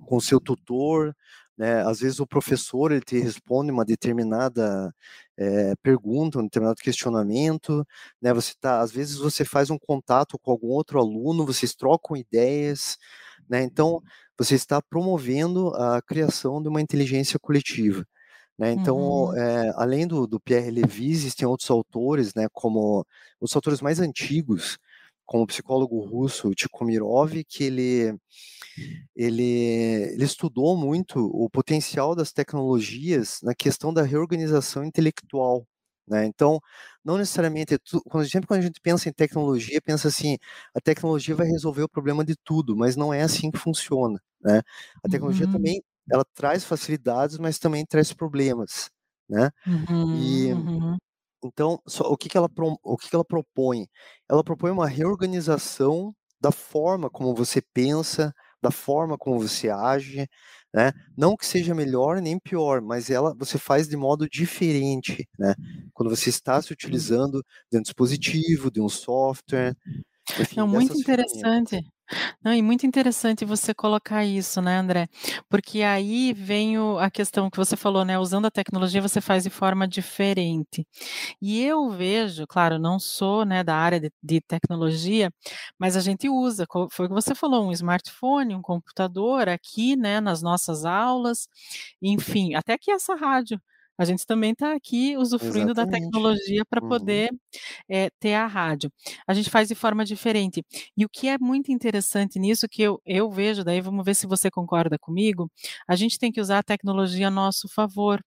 com 0.06 0.20
seu 0.20 0.40
tutor, 0.40 1.14
né, 1.60 1.82
às 1.86 2.00
vezes 2.00 2.20
o 2.20 2.26
professor, 2.26 2.92
ele 2.92 3.02
te 3.02 3.18
responde 3.20 3.70
uma 3.72 3.84
determinada, 3.86 4.94
eh, 5.38 5.74
pergunta, 5.82 6.38
um 6.40 6.44
determinado 6.44 6.80
questionamento, 6.82 7.86
né, 8.22 8.32
você 8.34 8.52
está 8.52 8.80
às 8.80 8.92
vezes 8.92 9.18
você 9.18 9.44
faz 9.44 9.70
um 9.70 9.78
contato 9.78 10.38
com 10.40 10.52
algum 10.52 10.68
outro 10.68 11.00
aluno, 11.00 11.46
vocês 11.46 11.74
trocam 11.76 12.16
ideias, 12.16 12.98
né, 13.48 13.62
então, 13.64 14.02
você 14.38 14.54
está 14.56 14.80
promovendo 14.82 15.68
a 15.76 16.02
criação 16.02 16.62
de 16.62 16.68
uma 16.70 16.80
inteligência 16.82 17.38
coletiva, 17.40 18.06
né, 18.58 18.72
então, 18.72 18.96
Uhum. 18.96 19.36
eh, 19.36 19.72
além 19.76 20.06
do 20.06 20.26
do 20.26 20.40
Pierre 20.40 20.70
Levy, 20.70 21.10
existem 21.12 21.46
outros 21.48 21.70
autores, 21.70 22.34
né, 22.34 22.48
como 22.52 23.06
os 23.40 23.54
autores 23.56 23.80
mais 23.82 24.00
antigos, 24.00 24.78
como 25.30 25.44
o 25.44 25.46
psicólogo 25.46 26.00
russo 26.00 26.50
Tikhomirov, 26.56 27.44
que 27.48 27.64
ele 27.64 28.14
ele 29.16 29.42
ele 30.14 30.24
estudou 30.24 30.76
muito 30.76 31.18
o 31.20 31.50
potencial 31.50 32.14
das 32.16 32.32
tecnologias 32.32 33.40
na 33.42 33.54
questão 33.54 33.92
da 33.94 34.02
reorganização 34.02 34.84
intelectual, 34.84 35.66
né, 36.08 36.26
então, 36.26 36.60
não 37.04 37.18
necessariamente 37.18 37.74
é 37.74 37.78
quando 38.10 38.28
sempre 38.28 38.46
quando 38.48 38.60
a 38.60 38.64
gente 38.64 38.80
pensa 38.82 39.08
em 39.08 39.12
tecnologia, 39.14 39.80
pensa 39.82 40.08
assim: 40.08 40.38
"A 40.74 40.80
tecnologia 40.80 41.34
vai 41.36 41.46
resolver 41.48 41.82
o 41.84 41.88
problema 41.90 42.24
de 42.24 42.36
tudo", 42.44 42.76
mas 42.76 42.96
não 42.96 43.12
é 43.14 43.22
assim 43.22 43.50
que 43.52 43.58
funciona, 43.58 44.20
né. 44.42 44.62
A 45.04 45.08
tecnologia 45.08 45.46
Uhum. 45.46 45.48
também, 45.48 45.82
ela 46.10 46.24
traz 46.34 46.64
facilidades, 46.64 47.38
mas 47.38 47.58
também 47.58 47.86
traz 47.86 48.12
problemas, 48.14 48.90
né. 49.28 49.50
E, 50.12 50.48
Uhum, 50.48 50.66
uhum. 50.66 51.00
Então, 51.44 51.80
só 51.86 52.04
o 52.10 52.16
que 52.16 52.28
que 52.28 52.36
ela 52.36 52.48
o 52.84 52.96
que 52.96 53.08
que 53.10 53.14
ela 53.16 53.24
propõe? 53.24 53.86
Ela 54.28 54.44
propõe 54.44 54.70
uma 54.70 54.86
reorganização 54.88 56.14
da 56.40 56.50
forma 56.52 57.10
como 57.10 57.34
você 57.34 57.62
pensa, 57.74 58.32
da 58.62 58.70
forma 58.70 59.16
como 59.18 59.38
você 59.40 59.70
age, 59.70 60.26
né, 60.74 60.92
não 61.16 61.36
que 61.36 61.46
seja 61.46 61.74
melhor 61.74 62.20
nem 62.22 62.38
pior, 62.38 62.80
mas 62.82 63.10
ela 63.10 63.34
você 63.38 63.58
faz 63.58 63.88
de 63.88 63.96
modo 63.96 64.28
diferente, 64.28 65.28
né, 65.38 65.54
quando 65.94 66.10
você 66.10 66.30
está 66.30 66.60
se 66.62 66.72
utilizando 66.72 67.44
de 67.72 67.78
um 67.78 67.82
dispositivo, 67.82 68.70
de 68.70 68.80
um 68.80 68.88
software, 68.88 69.76
enfim, 70.38 70.56
Não, 70.56 70.66
muito 70.68 70.96
interessante. 70.96 71.84
Não, 72.42 72.54
e 72.54 72.62
muito 72.62 72.86
interessante 72.86 73.44
você 73.44 73.74
colocar 73.74 74.24
isso, 74.24 74.60
né, 74.62 74.78
André, 74.78 75.08
porque 75.48 75.82
aí 75.82 76.32
vem 76.32 76.78
o 76.78 76.98
a 76.98 77.10
questão 77.10 77.50
que 77.50 77.56
você 77.58 77.76
falou, 77.76 78.04
né, 78.04 78.18
usando 78.18 78.46
a 78.46 78.50
tecnologia 78.50 79.00
você 79.02 79.20
faz 79.20 79.42
de 79.44 79.50
forma 79.50 79.86
diferente. 79.86 80.86
E 81.42 81.62
eu 81.64 81.90
vejo, 81.90 82.46
claro, 82.46 82.78
não 82.78 82.98
sou, 83.00 83.44
né, 83.44 83.64
da 83.64 83.76
área 83.76 84.00
de 84.00 84.10
de 84.22 84.40
tecnologia, 84.40 85.32
mas 85.78 85.96
a 85.96 86.00
gente 86.00 86.28
usa, 86.28 86.66
foi 86.92 87.06
o 87.06 87.08
que 87.08 87.14
você 87.14 87.34
falou, 87.34 87.66
um 87.68 87.72
smartphone, 87.72 88.54
um 88.54 88.62
computador 88.62 89.48
aqui, 89.48 89.96
né, 89.96 90.20
nas 90.20 90.42
nossas 90.42 90.84
aulas, 90.84 91.48
enfim, 92.02 92.54
até 92.54 92.74
aqui 92.74 92.90
essa 92.90 93.14
rádio, 93.16 93.60
a 94.00 94.04
gente 94.06 94.26
também 94.26 94.52
está 94.52 94.74
aqui 94.74 95.16
usufruindo 95.18 95.74
da 95.74 95.86
Exatamente. 95.86 95.86
tecnologia 95.86 96.64
pra 96.68 96.80
Uhum. 96.80 96.82
poder, 96.82 97.30
eh, 97.90 98.10
ter 98.20 98.34
a 98.34 98.46
rádio. 98.46 98.90
A 99.26 99.34
gente 99.34 99.50
faz 99.50 99.68
de 99.68 99.74
forma 99.76 100.04
diferente. 100.04 100.62
E 100.96 101.04
o 101.04 101.08
que 101.10 101.28
é 101.28 101.38
muito 101.38 101.72
interessante 101.72 102.38
nisso, 102.38 102.68
que 102.70 102.82
eu 102.82 103.00
eu 103.06 103.30
vejo, 103.30 103.64
daí 103.64 103.80
vamos 103.80 104.04
ver 104.04 104.14
se 104.16 104.26
você 104.26 104.50
concorda 104.50 104.98
comigo, 104.98 105.50
a 105.88 105.96
gente 105.96 106.18
tem 106.18 106.32
que 106.32 106.40
usar 106.40 106.58
a 106.60 106.62
tecnologia 106.62 107.28
a 107.28 107.30
nosso 107.30 107.68
favor. 107.68 108.20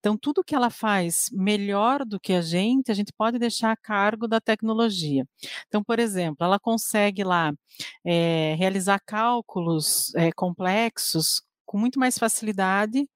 Então 0.00 0.16
tudo 0.18 0.44
que 0.44 0.54
ela 0.54 0.70
faz 0.70 1.28
melhor 1.32 2.04
do 2.06 2.20
que 2.20 2.32
a 2.34 2.42
gente, 2.42 2.90
a 2.92 2.94
gente 2.94 3.12
pode 3.16 3.38
deixar 3.38 3.72
a 3.72 3.76
cargo 3.76 4.28
da 4.28 4.40
tecnologia. 4.40 5.24
Então, 5.68 5.82
por 5.84 5.98
exemplo, 6.00 6.38
ela 6.46 6.58
consegue 6.60 7.24
lá, 7.24 7.52
eh, 8.06 8.54
realizar 8.58 9.00
cálculos, 9.06 10.14
eh, 10.16 10.32
complexos 10.36 11.42
com 11.66 11.78
muito 11.78 11.98
mais 12.00 12.18
facilidade 12.18 13.06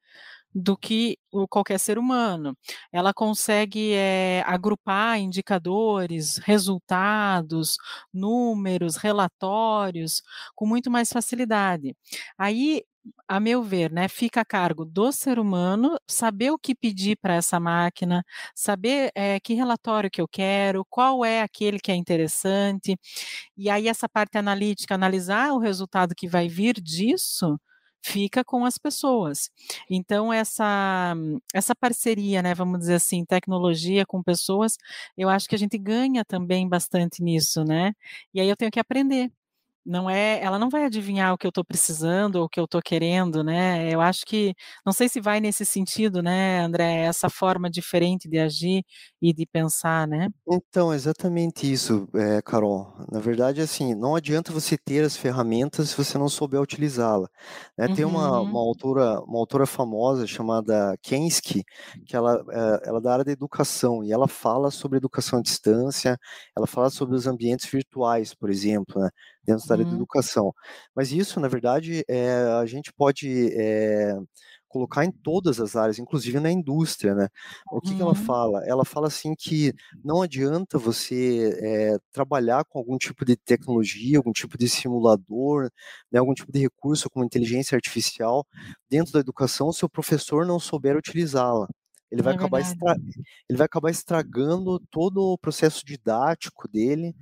do 0.54 0.76
que 0.76 1.16
qualquer 1.50 1.78
ser 1.78 1.98
humano. 1.98 2.56
Ela 2.92 3.12
consegue, 3.14 3.92
eh, 3.94 4.42
agrupar 4.46 5.18
indicadores, 5.20 6.38
resultados, 6.38 7.76
números, 8.12 8.96
relatórios, 8.96 10.22
com 10.54 10.66
muito 10.66 10.90
mais 10.90 11.12
facilidade. 11.12 11.94
Aí, 12.38 12.82
a 13.26 13.40
meu 13.40 13.62
ver, 13.62 13.90
né, 13.92 14.08
fica 14.08 14.40
a 14.42 14.44
cargo 14.44 14.84
do 14.84 15.10
ser 15.12 15.38
humano 15.38 15.96
saber 16.06 16.50
o 16.50 16.58
que 16.58 16.74
pedir 16.74 17.16
pra 17.20 17.34
essa 17.34 17.58
máquina, 17.60 18.22
saber, 18.54 19.10
eh, 19.14 19.40
que 19.40 19.54
relatório 19.54 20.10
que 20.10 20.20
eu 20.20 20.28
quero, 20.28 20.84
qual 20.90 21.24
é 21.24 21.40
aquele 21.42 21.78
que 21.80 21.90
é 21.92 21.94
interessante, 21.94 22.98
e 23.56 23.70
aí 23.70 23.88
essa 23.88 24.08
parte 24.08 24.38
analítica, 24.38 24.94
analisar 24.94 25.52
o 25.52 25.58
resultado 25.58 26.14
que 26.14 26.28
vai 26.28 26.48
vir 26.48 26.74
disso, 26.80 27.58
fica 28.02 28.44
com 28.44 28.64
as 28.64 28.78
pessoas. 28.78 29.50
Então 29.90 30.32
essa 30.32 31.14
essa 31.54 31.74
parceria, 31.74 32.42
né, 32.42 32.54
vamos 32.54 32.78
dizer 32.80 32.94
assim, 32.94 33.24
tecnologia 33.24 34.04
com 34.06 34.22
pessoas, 34.22 34.76
eu 35.16 35.28
acho 35.28 35.48
que 35.48 35.54
a 35.54 35.58
gente 35.58 35.78
ganha 35.78 36.24
também 36.24 36.68
bastante 36.68 37.22
nisso, 37.22 37.64
né. 37.64 37.92
E 38.34 38.40
aí 38.40 38.48
eu 38.48 38.56
tenho 38.56 38.70
que 38.70 38.80
aprender. 38.80 39.30
não 39.86 40.10
é 40.10 40.40
ela 40.42 40.58
não 40.58 40.68
vai 40.70 40.84
adivinhar 40.84 41.32
o 41.34 41.38
que 41.38 41.46
eu 41.46 41.50
estou 41.50 41.64
precisando 41.64 42.36
ou 42.36 42.44
o 42.44 42.48
que 42.48 42.60
eu 42.60 42.64
estou 42.66 42.82
querendo, 42.82 43.42
né, 43.44 43.88
eu 43.92 44.00
acho 44.02 44.24
que 44.26 44.54
não 44.86 44.92
sei 44.92 45.08
se 45.08 45.20
vai 45.20 45.40
nesse 45.40 45.64
sentido, 45.64 46.22
né, 46.22 46.60
André, 46.60 47.02
essa 47.06 47.30
forma 47.30 47.70
diferente 47.70 48.28
de 48.28 48.38
agir 48.38 48.84
e 49.22 49.32
de 49.34 49.46
pensar, 49.46 50.06
né? 50.08 50.28
Então, 50.50 50.94
exatamente 50.94 51.70
isso, 51.70 52.08
eh, 52.14 52.40
Carol. 52.42 52.94
Na 53.10 53.20
verdade, 53.20 53.60
assim, 53.60 53.94
não 53.94 54.14
adianta 54.16 54.50
você 54.52 54.78
ter 54.78 55.04
as 55.04 55.14
ferramentas 55.16 55.90
se 55.90 55.96
você 55.96 56.16
não 56.16 56.28
souber 56.28 56.60
utilizá-la, 56.60 57.28
né. 57.76 57.86
Tem 57.88 58.04
uma 58.04 58.40
uma 58.40 58.58
Uhum. 58.58 58.60
autora 58.60 59.20
uma 59.22 59.38
autora 59.38 59.66
famosa 59.66 60.26
chamada 60.26 60.96
Kensky, 61.02 61.64
que 62.06 62.16
ela, 62.16 62.42
eh, 62.50 62.80
ela 62.88 62.98
é 62.98 63.00
da 63.02 63.12
área 63.12 63.24
da 63.24 63.32
educação 63.32 64.02
e 64.02 64.10
ela 64.12 64.26
fala 64.26 64.70
sobre 64.70 64.96
educação 64.98 65.38
à 65.38 65.42
distância, 65.42 66.16
ela 66.56 66.66
fala 66.66 66.88
sobre 66.90 67.14
os 67.16 67.26
ambientes 67.26 67.66
virtuais, 67.70 68.32
por 68.34 68.48
exemplo, 68.50 69.00
né, 69.02 69.10
dentro 69.44 69.66
da 69.68 69.74
área 69.74 69.84
da 69.86 69.94
Hum. 69.94 70.02
educação. 70.02 70.52
Mas 70.94 71.12
isso, 71.12 71.38
na 71.40 71.48
verdade, 71.48 72.04
eh, 72.08 72.42
a 72.60 72.64
gente 72.66 72.90
pode, 72.94 73.50
eh, 73.54 74.14
colocar 74.68 75.04
em 75.04 75.10
todas 75.12 75.60
as 75.60 75.76
áreas, 75.76 75.98
inclusive 75.98 76.40
na 76.40 76.50
indústria, 76.52 77.14
né. 77.14 77.28
O 77.70 77.80
que 77.80 77.94
que 77.96 78.02
ela 78.02 78.14
Uhum. 78.14 78.14
fala? 78.14 78.62
Ela 78.66 78.84
fala 78.84 79.08
assim 79.08 79.34
que 79.36 79.72
não 80.04 80.22
adianta 80.22 80.78
você, 80.78 81.50
eh, 81.62 81.98
trabalhar 82.12 82.64
com 82.66 82.78
algum 82.78 82.98
tipo 82.98 83.24
de 83.24 83.36
tecnologia, 83.36 84.18
algum 84.18 84.32
tipo 84.32 84.58
de 84.58 84.68
simulador, 84.68 85.70
né, 86.12 86.18
algum 86.20 86.34
tipo 86.34 86.52
de 86.52 86.60
recurso 86.60 87.10
como 87.10 87.24
inteligência 87.24 87.76
artificial 87.76 88.46
dentro 88.90 89.12
da 89.12 89.20
educação 89.20 89.72
se 89.72 89.84
o 89.84 89.88
professor 89.90 90.46
não 90.46 90.58
souber 90.60 90.96
utilizá-la. 90.96 91.68
Ele 92.10 92.22
vai 92.22 92.30
É 92.30 92.32
acabar 92.32 92.60
estra 92.60 92.96
ele 93.48 93.56
vai 93.58 93.66
acabar 93.66 93.90
estragando 93.90 94.80
todo 94.90 95.18
o 95.32 95.38
processo 95.38 95.84
didático 95.84 96.68
dele, 96.68 97.14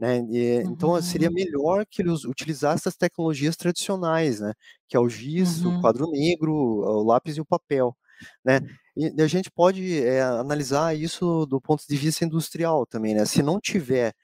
né, 0.00 0.18
e 0.30 0.64
então 0.68 1.00
seria 1.02 1.30
Uhum. 1.30 1.34
melhor 1.34 1.86
que 1.86 2.02
ele 2.02 2.10
us 2.10 2.24
utilizasse 2.24 2.88
as 2.88 2.96
tecnologias 2.96 3.56
tradicionais, 3.56 4.40
né, 4.40 4.52
que 4.88 4.96
é 4.96 5.00
o 5.00 5.08
giz, 5.08 5.64
o 5.64 5.72
Uhum. 5.72 5.74
quadro 5.74 6.10
negro, 6.10 6.52
o 6.54 7.04
lápis 7.04 7.36
e 7.36 7.40
o 7.40 7.46
papel, 7.46 7.96
né. 8.44 8.60
E 8.96 9.20
a 9.22 9.26
gente 9.26 9.50
pode, 9.50 10.00
eh, 10.04 10.22
analisar 10.22 10.94
isso 10.96 11.46
do 11.46 11.60
ponto 11.60 11.84
de 11.88 11.96
vista 11.96 12.24
industrial 12.24 12.86
também, 12.86 13.14
né, 13.14 13.24
se 13.26 13.42
não 13.42 13.60
tiver, 13.60 14.14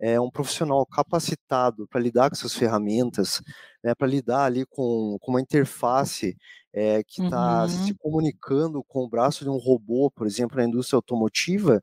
eh, 0.00 0.20
um 0.20 0.30
profissional 0.30 0.84
capacitado 0.86 1.86
para 1.88 2.00
lidar 2.00 2.30
com 2.30 2.36
essas 2.36 2.54
ferramentas, 2.54 3.42
né, 3.84 3.94
pra 3.94 4.06
lidar 4.08 4.44
ali 4.46 4.66
com 4.66 5.18
com 5.20 5.32
uma 5.32 5.40
interface, 5.40 6.36
eh, 6.74 7.02
que 7.04 7.22
tá 7.22 7.66
se 7.68 7.92
Uhum. 7.92 7.98
comunicando 7.98 8.82
com 8.84 9.04
o 9.04 9.08
braço 9.08 9.44
de 9.44 9.50
um 9.50 9.56
robô, 9.58 10.10
por 10.10 10.26
exemplo, 10.26 10.56
na 10.58 10.64
indústria 10.64 10.96
automotiva, 10.98 11.82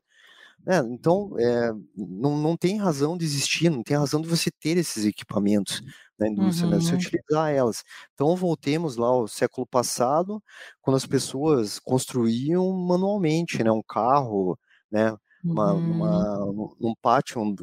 né, 0.64 0.78
então, 0.90 1.30
eh, 1.38 1.72
não 1.96 2.36
não 2.38 2.56
tem 2.56 2.76
razão 2.78 3.16
de 3.16 3.24
existir, 3.24 3.70
não 3.70 3.82
tem 3.82 3.96
razão 3.96 4.20
de 4.20 4.28
você 4.28 4.50
ter 4.50 4.76
esses 4.76 5.04
equipamentos 5.04 5.82
na 6.18 6.28
indústria, 6.28 6.68
né, 6.70 6.80
você 6.80 6.94
Uhum. 6.94 6.96
utilizar 6.96 7.50
elas. 7.52 7.82
Então 8.14 8.34
voltemos 8.36 8.96
lá 8.96 9.08
ao 9.08 9.28
século 9.28 9.66
passado, 9.66 10.42
quando 10.80 10.96
as 10.96 11.06
pessoas 11.06 11.78
construíam 11.80 12.72
manualmente, 12.72 13.62
né, 13.64 13.70
um 13.72 13.82
carro, 13.82 14.58
né, 14.90 15.14
uma 15.50 15.74
Uhum. 15.74 15.76
numa 15.80 16.36
num 16.54 16.74
num 16.80 16.94
pátio, 17.02 17.40
um 17.42 17.54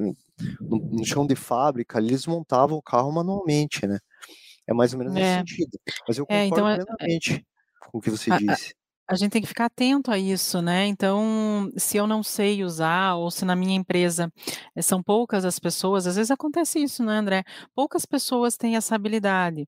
num 0.69 0.81
num 0.91 1.05
chão 1.05 1.25
de 1.27 1.35
fábrica, 1.35 1.99
eles 1.99 2.25
montavam 2.27 2.77
o 2.77 2.81
carro 2.83 3.11
manualmente, 3.11 3.87
né. 3.87 3.99
É 4.67 4.73
mais 4.73 4.93
ou 4.93 4.99
menos 4.99 5.13
nesse 5.15 5.31
É. 5.31 5.39
sentido, 5.39 5.79
mas 6.07 6.17
eu 6.17 6.27
É, 6.29 6.45
então 6.45 6.67
concordo 6.67 6.69
é 6.69 6.79
é 7.01 7.07
plenamente 7.19 7.45
com 7.91 7.99
o 7.99 8.01
que 8.01 8.09
você 8.11 8.31
disse. 8.33 8.73
A 9.09 9.15
gente 9.15 9.31
tem 9.31 9.41
que 9.41 9.47
ficar 9.47 9.65
atento 9.65 10.11
a 10.11 10.17
isso, 10.17 10.61
né, 10.61 10.85
então, 10.87 11.69
se 11.77 11.97
eu 11.97 12.07
não 12.07 12.23
sei 12.23 12.63
usar 12.63 13.15
ou 13.15 13.29
se 13.31 13.43
na 13.45 13.55
minha 13.55 13.75
empresa, 13.75 14.31
eh, 14.75 14.81
são 14.81 15.03
poucas 15.03 15.43
as 15.45 15.59
pessoas 15.59 16.07
às 16.07 16.15
vezes 16.15 16.31
acontece 16.31 16.79
isso, 16.81 17.03
né, 17.03 17.13
André, 17.17 17.43
poucas 17.75 18.05
pessoas 18.05 18.55
têm 18.57 18.75
essa 18.77 18.95
habilidade, 18.95 19.67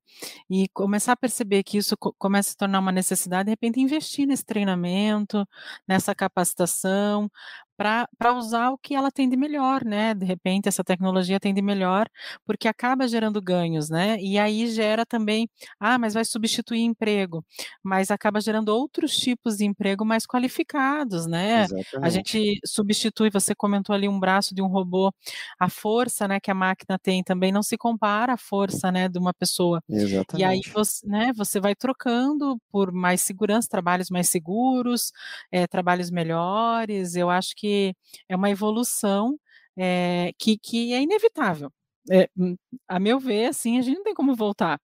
e 0.50 0.68
começar 0.74 1.14
a 1.14 1.18
perceber 1.18 1.64
que 1.64 1.78
isso 1.78 1.98
co 1.98 2.14
começa 2.18 2.50
a 2.50 2.52
se 2.52 2.58
tornar 2.58 2.80
uma 2.80 2.92
necessidade, 2.94 3.46
de 3.46 3.52
repente 3.52 3.80
investir 3.82 4.26
nesse 4.28 4.46
treinamento, 4.46 5.46
nessa 5.88 6.16
capacitação, 6.16 7.30
pra 7.78 8.08
usar 8.36 8.70
o 8.72 8.78
que 8.78 8.96
ela 8.96 9.12
tem 9.12 9.30
de 9.30 9.38
melhor, 9.38 9.84
né, 9.86 10.14
de 10.14 10.26
repente 10.26 10.68
essa 10.70 10.84
tecnologia 10.84 11.40
tem 11.40 11.54
de 11.54 11.62
melhor, 11.62 12.08
porque 12.46 12.68
acaba 12.68 13.08
gerando 13.08 13.42
ganhos, 13.42 13.90
né, 13.90 14.18
e 14.22 14.38
aí 14.40 14.68
gera 14.68 15.06
também: 15.06 15.48
"Ah, 15.80 15.98
mas 16.00 16.14
vai 16.14 16.26
substituir 16.26 16.82
emprego", 16.82 17.44
mas 17.84 18.12
acaba 18.12 18.40
gerando 18.42 18.70
outros 18.70 19.16
tipos 19.18 19.58
de 19.58 19.66
emprego 19.66 20.06
mais 20.06 20.26
qualificados, 20.26 21.28
né. 21.28 21.68
A 22.02 22.10
Exatamente. 22.10 22.10
gente 22.10 22.60
substitui 22.66 23.30
você 23.32 23.54
comentou 23.56 23.94
ali 23.96 24.08
um 24.08 24.20
braço 24.20 24.56
de 24.56 24.62
um 24.62 24.68
robô, 24.68 25.12
a 25.60 25.70
força, 25.70 26.28
né, 26.28 26.40
que 26.40 26.52
a 26.52 26.54
máquina 26.56 26.98
tem 27.02 27.24
também 27.24 27.52
não 27.52 27.64
se 27.64 27.78
compara 27.78 28.34
à 28.34 28.38
força, 28.38 28.92
né, 28.92 29.10
de 29.10 29.20
uma 29.20 29.34
pessoa. 29.34 29.82
E 30.34 30.44
aí 30.44 30.60
Exatamente. 30.60 30.76
voc 30.76 30.88
né, 31.06 31.32
você 31.36 31.60
vai 31.60 31.76
trocando 31.76 32.58
por 32.72 32.92
mais 32.94 33.22
segurança, 33.22 33.68
trabalhos 33.70 34.10
mais 34.10 34.30
seguros, 34.30 35.12
eh, 35.52 35.68
trabalhos 35.68 36.12
melhores, 36.12 37.16
eu 37.16 37.30
acho 37.30 37.54
que 37.56 37.65
é 38.30 38.36
uma 38.36 38.50
evolução, 38.50 39.40
eh, 39.78 40.32
que 40.40 40.58
que 40.58 40.94
é 40.94 41.02
inevitável. 41.02 41.72
Eh, 42.12 42.30
hum, 42.38 42.56
a 42.88 43.00
meu 43.00 43.20
ver, 43.20 43.48
assim, 43.48 43.78
a 43.80 43.82
gente 43.82 43.98
não 43.98 44.04
tem 44.04 44.14
como 44.16 44.36
voltar. 44.36 44.80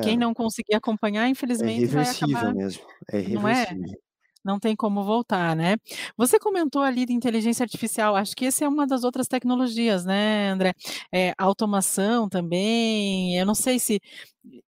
Quem 0.00 0.16
É. 0.16 0.18
não 0.18 0.34
conseguir 0.34 0.74
acompanhar, 0.76 1.28
É 1.58 1.68
infelizmente 1.68 1.90
vai 1.90 2.08
irreversível 2.08 2.50
acabar 2.50 2.54
mesmo, 2.54 2.84
é 3.12 3.18
não 3.28 3.48
é? 3.48 3.66
irreversível. 3.66 3.98
Não 4.44 4.58
tem 4.60 4.76
como 4.76 5.04
voltar, 5.04 5.56
né. 5.56 5.76
Você 6.16 6.38
comentou 6.38 6.82
ali 6.82 7.06
de 7.06 7.12
inteligência 7.12 7.64
artificial, 7.64 8.16
acho 8.16 8.36
que 8.36 8.44
esse 8.46 8.64
é 8.64 8.68
uma 8.68 8.86
das 8.86 9.04
outras 9.04 9.28
tecnologias, 9.28 10.04
né, 10.06 10.50
André, 10.50 10.72
eh, 11.12 11.34
automação 11.38 12.28
também, 12.28 13.38
eu 13.38 13.46
não 13.46 13.54
sei 13.56 13.78
se 13.80 14.00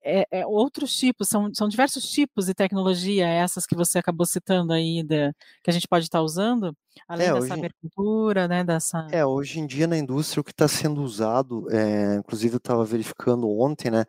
é 0.03 0.25
é 0.31 0.45
outros 0.47 0.95
tipos, 0.95 1.27
são 1.29 1.51
são 1.53 1.67
diversos 1.69 2.09
tipos 2.09 2.45
de 2.47 2.53
tecnologia 2.53 3.27
essas 3.27 3.65
que 3.65 3.75
você 3.75 3.99
acabou 3.99 4.25
citando 4.25 4.73
aí 4.73 5.03
da 5.03 5.33
que 5.63 5.69
a 5.69 5.73
gente 5.73 5.87
pode 5.87 6.05
estar 6.05 6.21
usando, 6.21 6.75
além 7.07 7.29
É, 7.29 7.33
dessa 7.33 7.53
hoje 7.53 7.55
abertura, 7.55 8.47
né, 8.47 8.63
dessa 8.63 8.99
É, 9.11 9.23
hoje 9.25 9.59
em 9.59 9.67
dia 9.67 9.85
na 9.87 9.97
indústria 9.97 10.41
o 10.41 10.43
que 10.43 10.49
está 10.51 10.67
sendo 10.67 11.01
usado, 11.03 11.67
eh, 11.71 12.15
inclusive 12.15 12.55
eu 12.55 12.57
estava 12.57 12.83
verificando 12.83 13.47
ontem, 13.49 13.91
né, 13.91 14.03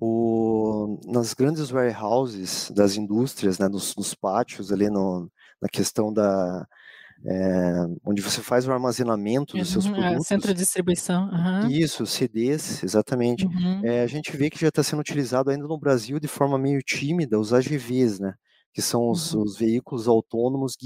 o 0.00 0.98
nas 1.06 1.34
grandes 1.34 1.70
warehouses 1.72 2.70
das 2.70 2.96
indústrias, 2.96 3.58
né, 3.58 3.68
nos 3.68 3.94
nos 3.96 4.14
pátios 4.14 4.72
ali 4.72 4.90
no 4.90 5.30
na 5.62 5.68
questão 5.68 6.12
da 6.12 6.66
eh, 7.26 7.86
onde 8.04 8.22
você 8.22 8.42
faz 8.42 8.66
o 8.66 8.72
armazenamento 8.72 9.56
dos 9.58 9.68
seus 9.70 9.86
Uhum, 9.86 9.96
é, 9.96 10.20
centro 10.20 10.48
produtos 10.48 10.54
de 10.54 10.54
distribuição. 10.54 11.28
Aham. 11.32 11.70
Isso, 11.70 12.06
CDs, 12.06 12.82
exatamente. 12.82 13.46
Uhum. 13.46 13.80
Eh, 13.84 14.02
a 14.02 14.06
gente 14.06 14.36
vê 14.36 14.50
que 14.50 14.58
já 14.60 14.68
está 14.68 14.82
sendo 14.82 15.00
utilizado 15.00 15.50
ainda 15.50 15.66
no 15.66 15.78
Brasil 15.78 16.18
de 16.20 16.28
forma 16.28 16.58
meio 16.58 16.80
tímida 16.82 17.38
os 17.38 17.52
AGVs, 17.52 18.20
né, 18.20 18.34
que 18.72 18.82
são 18.82 19.10
os 19.10 19.32
Uhum. 19.32 19.34
os 19.34 19.56
veículos 19.58 20.08
autônomos 20.08 20.76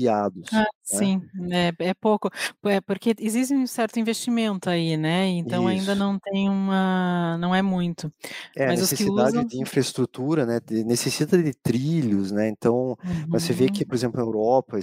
Ah, 0.52 0.64
guiados, 0.68 0.68
né. 0.92 1.10
sim, 1.10 1.20
é 1.52 1.72
é 1.88 1.94
pouco, 1.94 2.30
é 2.66 2.80
porque 2.80 3.12
existe 3.18 3.52
um 3.52 3.66
certo 3.66 3.98
investimento 3.98 4.70
aí, 4.70 4.96
né, 4.96 5.26
então 5.26 5.66
ainda 5.66 5.92
Isso. 5.92 5.96
não 5.96 6.18
tem 6.20 6.48
uma 6.48 7.36
não 7.38 7.52
é 7.52 7.62
muito, 7.62 8.12
É, 8.54 8.72
mas 8.72 8.80
necessidade 8.80 9.44
usam 9.44 9.44
de 9.44 9.60
infraestrutura, 9.60 10.46
né, 10.46 10.60
necessita 10.84 11.36
de 11.42 11.52
trilhos, 11.52 12.30
né, 12.32 12.48
então, 12.48 12.96
mas 13.30 13.42
você 13.42 13.52
vê 13.52 13.68
que, 13.68 13.84
Uhum. 13.84 13.86
por 13.86 13.94
exemplo, 13.94 14.18
a 14.20 14.24
Europa, 14.24 14.78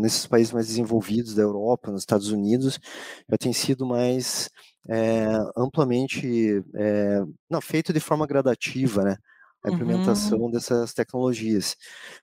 nesses 0.00 0.26
países 0.26 0.52
mais 0.52 0.66
desenvolvidos 0.66 1.34
da 1.34 1.42
Europa, 1.42 1.90
nos 1.90 2.02
Estados 2.02 2.30
Unidos, 2.30 2.78
já 3.30 3.36
tem 3.38 3.52
sido 3.52 3.86
mais, 3.86 4.50
eh, 4.88 5.26
amplamente, 5.56 6.62
eh, 6.74 7.20
não, 7.48 7.60
feito 7.60 7.92
de 7.92 8.00
forma 8.00 8.26
gradativa, 8.26 9.02
né, 9.02 9.16
a 9.64 9.68
Uhum. 9.68 9.70
implementação 9.70 10.50
dessas 10.50 10.94
tecnologias. 10.94 11.76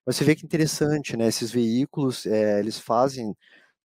Mas 0.05 0.15
você 0.17 0.23
vê 0.25 0.35
que 0.35 0.45
interessante, 0.45 1.17
né, 1.17 1.27
esses 1.27 1.51
veículos, 1.51 2.25
eh, 2.25 2.59
eles 2.59 2.79
fazem 2.79 3.35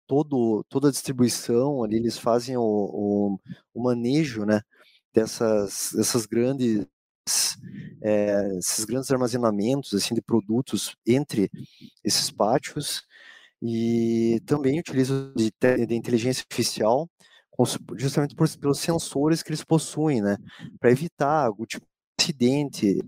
todo 0.07 0.63
toda 0.69 0.89
a 0.89 0.91
distribuição 0.91 1.83
ali, 1.83 1.97
eles 1.97 2.17
fazem 2.19 2.57
o 2.57 2.61
o 2.63 3.39
o 3.73 3.83
manejo, 3.83 4.45
né, 4.45 4.61
dessas 5.13 5.91
dessas 5.95 6.25
grandes, 6.27 6.87
eh, 8.03 8.57
esses 8.59 8.85
grandes 8.85 9.11
armazenamentos, 9.11 9.93
assim, 9.93 10.15
de 10.15 10.21
produtos 10.21 10.95
entre 11.07 11.49
esses 12.03 12.31
pátios, 12.31 13.03
e 13.63 14.41
também 14.47 14.79
utilizam 14.79 15.33
de 15.35 15.51
de 15.87 15.95
inteligência 15.95 16.41
artificial, 16.43 17.09
justamente 17.97 18.35
por 18.35 18.47
pelos 18.59 18.79
sensores 18.79 19.43
que 19.43 19.49
eles 19.51 19.63
possuem, 19.65 20.21
né, 20.21 20.37
pra 20.79 20.91
evitar 20.91 21.45
algum 21.47 21.65
tipo 21.65 21.85
de 22.19 22.23
acidente, 22.25 22.99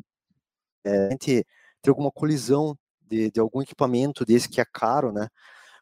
eh, 0.86 1.18
ter 1.20 1.46
alguma 1.89 2.12
colisão 2.12 2.77
de 3.01 3.32
de 3.32 3.39
algum 3.39 3.62
equipamento 3.62 4.25
desse 4.25 4.50
que 4.50 4.62
é 4.62 4.65
caro, 4.65 5.12
né, 5.13 5.27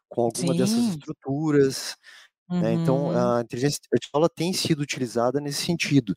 com 0.09 0.23
alguma 0.23 0.55
dessas 0.55 0.85
Sim. 0.85 0.89
estruturas, 0.89 1.95
né, 2.59 2.73
então 2.75 3.11
Uhum. 3.11 3.37
a 3.39 3.41
inteligência 3.43 3.79
artificial 3.93 4.21
ela 4.23 4.29
tem 4.29 4.53
sido 4.53 4.81
utilizada 4.81 5.39
nesse 5.41 5.63
sentido. 5.65 6.15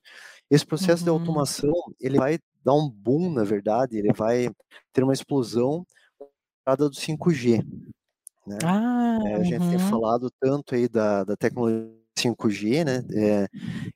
Esse 0.50 0.66
processo 0.66 1.04
de 1.04 1.10
Uhum. 1.10 1.14
automação, 1.14 1.72
ele 2.00 2.18
vai 2.18 2.38
dar 2.64 2.74
um 2.74 2.90
boom, 2.90 3.32
na 3.32 3.44
verdade, 3.44 3.98
ele 3.98 4.12
vai 4.14 4.48
ter 4.92 5.04
uma 5.04 5.14
explosão 5.14 5.86
do 6.78 6.94
5G, 6.94 7.62
né. 8.46 8.58
Ah, 8.62 9.18
Eh, 9.22 9.36
a 9.40 9.44
gente 9.44 9.68
tem 9.68 9.78
uhum. 9.78 9.80
falado 9.80 10.30
tanto 10.40 10.74
aí 10.74 10.88
da 10.88 11.24
da 11.24 11.36
tecnologia 11.36 11.92
5G, 12.18 12.84
né? 12.84 13.04
É, 13.14 13.48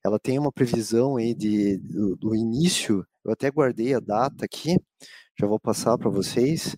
ela 0.05 0.19
tem 0.21 0.39
uma 0.39 0.53
previsão 0.53 1.17
aí 1.17 1.35
de, 1.35 1.79
do, 1.79 2.17
do, 2.17 2.35
início, 2.37 3.07
eu 3.25 3.33
até 3.33 3.51
guardei 3.51 3.95
a 3.95 4.01
data 4.01 4.45
aqui, 4.45 4.77
já 5.39 5.47
vou 5.47 5.61
passar 5.61 5.97
para 5.99 6.11
vocês. 6.11 6.77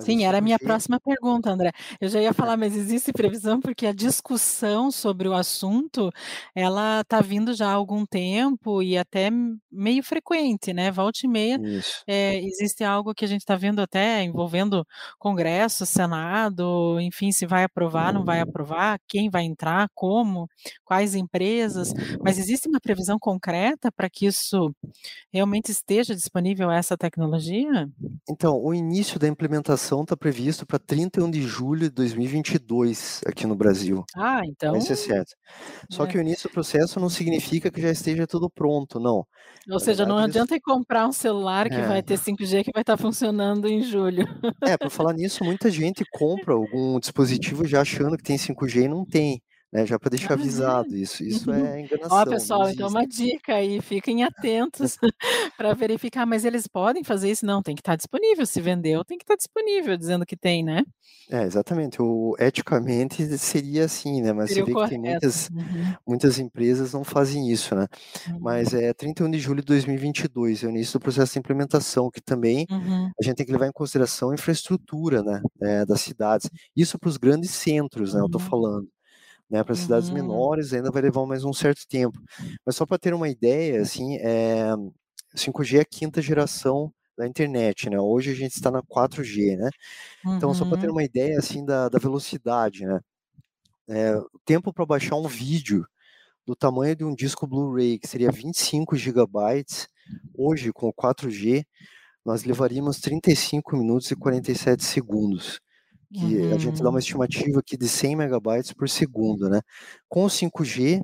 Sim, 0.00 0.24
era 0.24 0.38
a 0.38 0.40
minha 0.40 0.58
próxima 0.58 0.98
pergunta, 1.00 1.50
André. 1.50 1.72
Eu 2.00 2.08
já 2.08 2.20
ia 2.20 2.32
falar, 2.34 2.56
mas 2.56 2.76
existe 2.76 3.12
previsão 3.12 3.60
porque 3.60 3.86
a 3.86 3.92
discussão 3.92 4.90
sobre 4.90 5.28
o 5.28 5.34
assunto, 5.34 6.10
ela 6.54 7.00
está 7.00 7.20
vindo 7.20 7.54
já 7.54 7.68
há 7.68 7.72
algum 7.72 8.04
tempo 8.04 8.82
e 8.82 8.98
até 8.98 9.30
meio 9.70 10.02
frequente, 10.02 10.72
né? 10.72 10.90
Volta 10.90 11.20
e 11.24 11.28
meia, 11.28 11.60
é, 12.06 12.38
existe 12.42 12.82
algo 12.84 13.14
que 13.14 13.24
a 13.24 13.28
gente 13.28 13.40
está 13.40 13.56
vendo 13.56 13.80
até 13.80 14.22
envolvendo 14.22 14.86
Congresso, 15.18 15.86
Senado, 15.86 16.98
enfim, 17.00 17.32
se 17.32 17.46
vai 17.46 17.64
aprovar, 17.64 18.12
não 18.12 18.24
vai 18.24 18.40
aprovar, 18.40 18.98
quem 19.08 19.30
vai 19.30 19.44
entrar, 19.44 19.88
como, 19.94 20.48
quais 20.84 21.14
empresas, 21.14 21.92
mas 22.22 22.38
existe 22.38 22.68
uma 22.68 22.80
previsão 22.80 23.18
concreta 23.18 23.90
para 23.92 24.10
que 24.10 24.26
isso 24.26 24.74
realmente 25.32 25.70
esteja 25.70 26.14
disponível 26.14 26.70
essa 26.70 26.96
tecnologia? 26.96 27.88
Então, 28.28 28.60
o 28.62 28.74
início 28.74 29.18
da 29.18 29.28
implementação 29.28 29.75
implementação 29.76 30.02
está 30.02 30.16
previsto 30.16 30.66
para 30.66 30.78
31 30.78 31.30
de 31.30 31.42
julho 31.42 31.82
de 31.82 31.90
2022 31.90 33.20
aqui 33.26 33.46
no 33.46 33.54
Brasil. 33.54 34.04
Ah, 34.16 34.40
então. 34.44 34.76
Isso 34.76 34.92
é 34.92 34.96
certo. 34.96 35.32
Só 35.90 36.04
é. 36.04 36.06
que 36.08 36.18
o 36.18 36.20
início 36.20 36.48
do 36.48 36.52
processo 36.52 36.98
não 36.98 37.08
significa 37.08 37.70
que 37.70 37.80
já 37.80 37.90
esteja 37.90 38.26
tudo 38.26 38.50
pronto, 38.50 38.98
não. 38.98 39.24
Ou 39.70 39.78
seja, 39.78 39.98
verdade, 39.98 40.08
não 40.08 40.18
adianta 40.18 40.54
eles... 40.54 40.64
comprar 40.64 41.06
um 41.06 41.12
celular 41.12 41.68
que 41.68 41.76
é. 41.76 41.86
vai 41.86 42.02
ter 42.02 42.18
5G 42.18 42.64
que 42.64 42.72
vai 42.72 42.82
estar 42.82 42.96
tá 42.96 43.02
funcionando 43.02 43.68
em 43.68 43.82
julho. 43.82 44.26
É, 44.62 44.76
por 44.76 44.90
falar 44.90 45.12
nisso, 45.12 45.44
muita 45.44 45.70
gente 45.70 46.04
compra 46.10 46.54
algum 46.54 46.98
dispositivo 46.98 47.66
já 47.66 47.82
achando 47.82 48.16
que 48.16 48.22
tem 48.22 48.36
5G 48.36 48.84
e 48.84 48.88
não 48.88 49.04
tem 49.04 49.42
né? 49.76 49.84
Já 49.84 49.98
para 49.98 50.08
deixar 50.08 50.32
avisado 50.32 50.88
isso. 50.96 51.22
Isso 51.22 51.52
é 51.52 51.82
enganação. 51.82 52.18
Ó, 52.18 52.24
pessoal, 52.24 52.70
então 52.70 52.88
uma 52.88 53.06
dica 53.06 53.56
aí, 53.56 53.80
fiquem 53.82 54.24
atentos 54.24 54.96
para 55.56 55.74
verificar, 55.74 56.24
mas 56.24 56.46
eles 56.46 56.66
podem 56.66 57.04
fazer 57.04 57.30
isso? 57.30 57.44
Não, 57.44 57.62
tem 57.62 57.74
que 57.74 57.82
estar 57.82 57.92
tá 57.92 57.96
disponível. 57.96 58.46
Se 58.46 58.60
vendeu, 58.60 59.04
tem 59.04 59.18
que 59.18 59.24
estar 59.24 59.34
tá 59.34 59.38
disponível, 59.38 59.96
dizendo 59.96 60.24
que 60.24 60.36
tem, 60.36 60.64
né? 60.64 60.82
É, 61.30 61.42
exatamente. 61.42 62.00
O, 62.00 62.34
eticamente 62.38 63.36
seria 63.36 63.84
assim, 63.84 64.22
né? 64.22 64.32
Mas 64.32 64.48
seria 64.48 64.64
você 64.64 64.70
vê 64.70 64.72
correto. 64.72 64.94
que 64.94 65.00
tem 65.02 65.10
muitas, 65.10 65.50
uhum. 65.50 65.94
muitas 66.06 66.38
empresas 66.38 66.92
não 66.94 67.04
fazem 67.04 67.50
isso, 67.50 67.74
né? 67.74 67.86
Uhum. 68.28 68.38
Mas 68.40 68.72
é 68.72 68.94
31 68.94 69.30
de 69.30 69.38
julho 69.38 69.60
de 69.60 69.66
2022, 69.66 70.64
é 70.64 70.66
o 70.66 70.70
início 70.70 70.98
do 70.98 71.02
processo 71.02 71.34
de 71.34 71.38
implementação, 71.38 72.10
que 72.10 72.22
também 72.22 72.66
uhum. 72.70 73.10
a 73.20 73.24
gente 73.24 73.36
tem 73.36 73.44
que 73.44 73.52
levar 73.52 73.66
em 73.66 73.72
consideração 73.72 74.30
a 74.30 74.34
infraestrutura, 74.34 75.22
né? 75.22 75.42
É, 75.60 75.84
das 75.84 76.00
cidades. 76.00 76.48
Isso 76.74 76.98
para 76.98 77.10
os 77.10 77.18
grandes 77.18 77.50
centros, 77.50 78.14
né? 78.14 78.20
Eu 78.20 78.26
estou 78.26 78.40
uhum. 78.40 78.46
falando. 78.46 78.95
Né, 79.48 79.62
para 79.62 79.76
cidades 79.76 80.08
uhum. 80.08 80.14
menores 80.16 80.72
ainda 80.72 80.90
vai 80.90 81.00
levar 81.02 81.24
mais 81.24 81.44
um 81.44 81.52
certo 81.52 81.86
tempo. 81.88 82.18
Mas 82.64 82.74
só 82.74 82.84
para 82.84 82.98
ter 82.98 83.14
uma 83.14 83.28
ideia, 83.28 83.80
assim, 83.80 84.16
é, 84.16 84.74
5G 85.36 85.78
é 85.78 85.80
a 85.82 85.84
quinta 85.84 86.20
geração 86.20 86.92
da 87.16 87.26
internet, 87.26 87.88
né? 87.88 87.98
Hoje 87.98 88.32
a 88.32 88.34
gente 88.34 88.54
está 88.54 88.70
na 88.70 88.82
4G, 88.82 89.56
né? 89.56 89.70
Então, 90.26 90.52
só 90.52 90.64
para 90.64 90.78
ter 90.78 90.88
uhum. 90.88 90.94
uma 90.94 91.04
ideia, 91.04 91.38
assim, 91.38 91.64
da, 91.64 91.88
da 91.88 91.98
velocidade, 91.98 92.84
né? 92.84 93.00
É, 93.88 94.16
o 94.16 94.40
tempo 94.44 94.72
para 94.72 94.84
baixar 94.84 95.14
um 95.14 95.28
vídeo 95.28 95.86
do 96.44 96.56
tamanho 96.56 96.96
de 96.96 97.04
um 97.04 97.14
disco 97.14 97.46
Blu-ray, 97.46 97.98
que 97.98 98.08
seria 98.08 98.32
25 98.32 98.96
gigabytes, 98.96 99.88
hoje 100.36 100.72
com 100.72 100.92
4G, 100.92 101.64
nós 102.24 102.44
levaríamos 102.44 103.00
35 103.00 103.76
minutos 103.76 104.10
e 104.10 104.16
47 104.16 104.84
segundos 104.84 105.60
que 106.12 106.36
uhum. 106.36 106.54
a 106.54 106.58
gente 106.58 106.82
dá 106.82 106.88
uma 106.88 106.92
uhum. 106.92 106.98
estimativa 106.98 107.60
aqui 107.60 107.76
de 107.76 107.88
100 107.88 108.16
megabytes 108.16 108.72
por 108.72 108.88
segundo, 108.88 109.48
né? 109.48 109.60
Com 110.08 110.24
o 110.24 110.28
5G, 110.28 111.02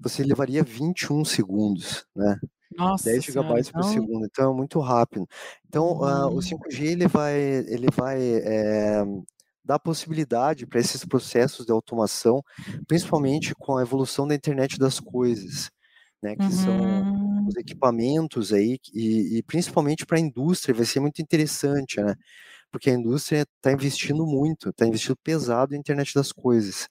você 0.00 0.22
levaria 0.22 0.62
21 0.62 1.24
segundos, 1.24 2.06
né? 2.14 2.38
Nossa 2.76 3.04
10 3.04 3.24
gigabytes 3.24 3.70
por 3.70 3.78
então... 3.78 3.92
segundo, 3.92 4.26
então 4.26 4.52
é 4.52 4.54
muito 4.54 4.80
rápido. 4.80 5.26
Então, 5.66 5.92
uhum. 5.92 6.28
uh, 6.28 6.36
o 6.36 6.38
5G 6.38 6.84
ele 6.84 7.06
vai, 7.06 7.38
ele 7.38 7.86
vai 7.94 8.20
é, 8.20 9.04
dar 9.64 9.78
possibilidade 9.78 10.66
para 10.66 10.80
esses 10.80 11.04
processos 11.04 11.64
de 11.64 11.72
automação, 11.72 12.42
principalmente 12.86 13.54
com 13.54 13.76
a 13.76 13.82
evolução 13.82 14.26
da 14.26 14.34
internet 14.34 14.78
das 14.78 15.00
coisas, 15.00 15.70
né? 16.22 16.36
Que 16.36 16.42
uhum. 16.42 16.50
são 16.50 17.46
os 17.48 17.56
equipamentos 17.56 18.52
aí 18.52 18.78
e, 18.92 19.38
e 19.38 19.42
principalmente 19.42 20.04
para 20.04 20.18
a 20.18 20.20
indústria 20.20 20.74
vai 20.74 20.84
ser 20.84 21.00
muito 21.00 21.22
interessante, 21.22 22.00
né? 22.00 22.14
Porque 22.76 22.90
a 22.90 22.92
indústria 22.92 23.46
está 23.56 23.72
investindo 23.72 24.26
muito, 24.26 24.68
está 24.68 24.86
investindo 24.86 25.16
pesado 25.24 25.74
em 25.74 25.78
internet 25.78 26.14
das 26.14 26.30
coisas, 26.30 26.90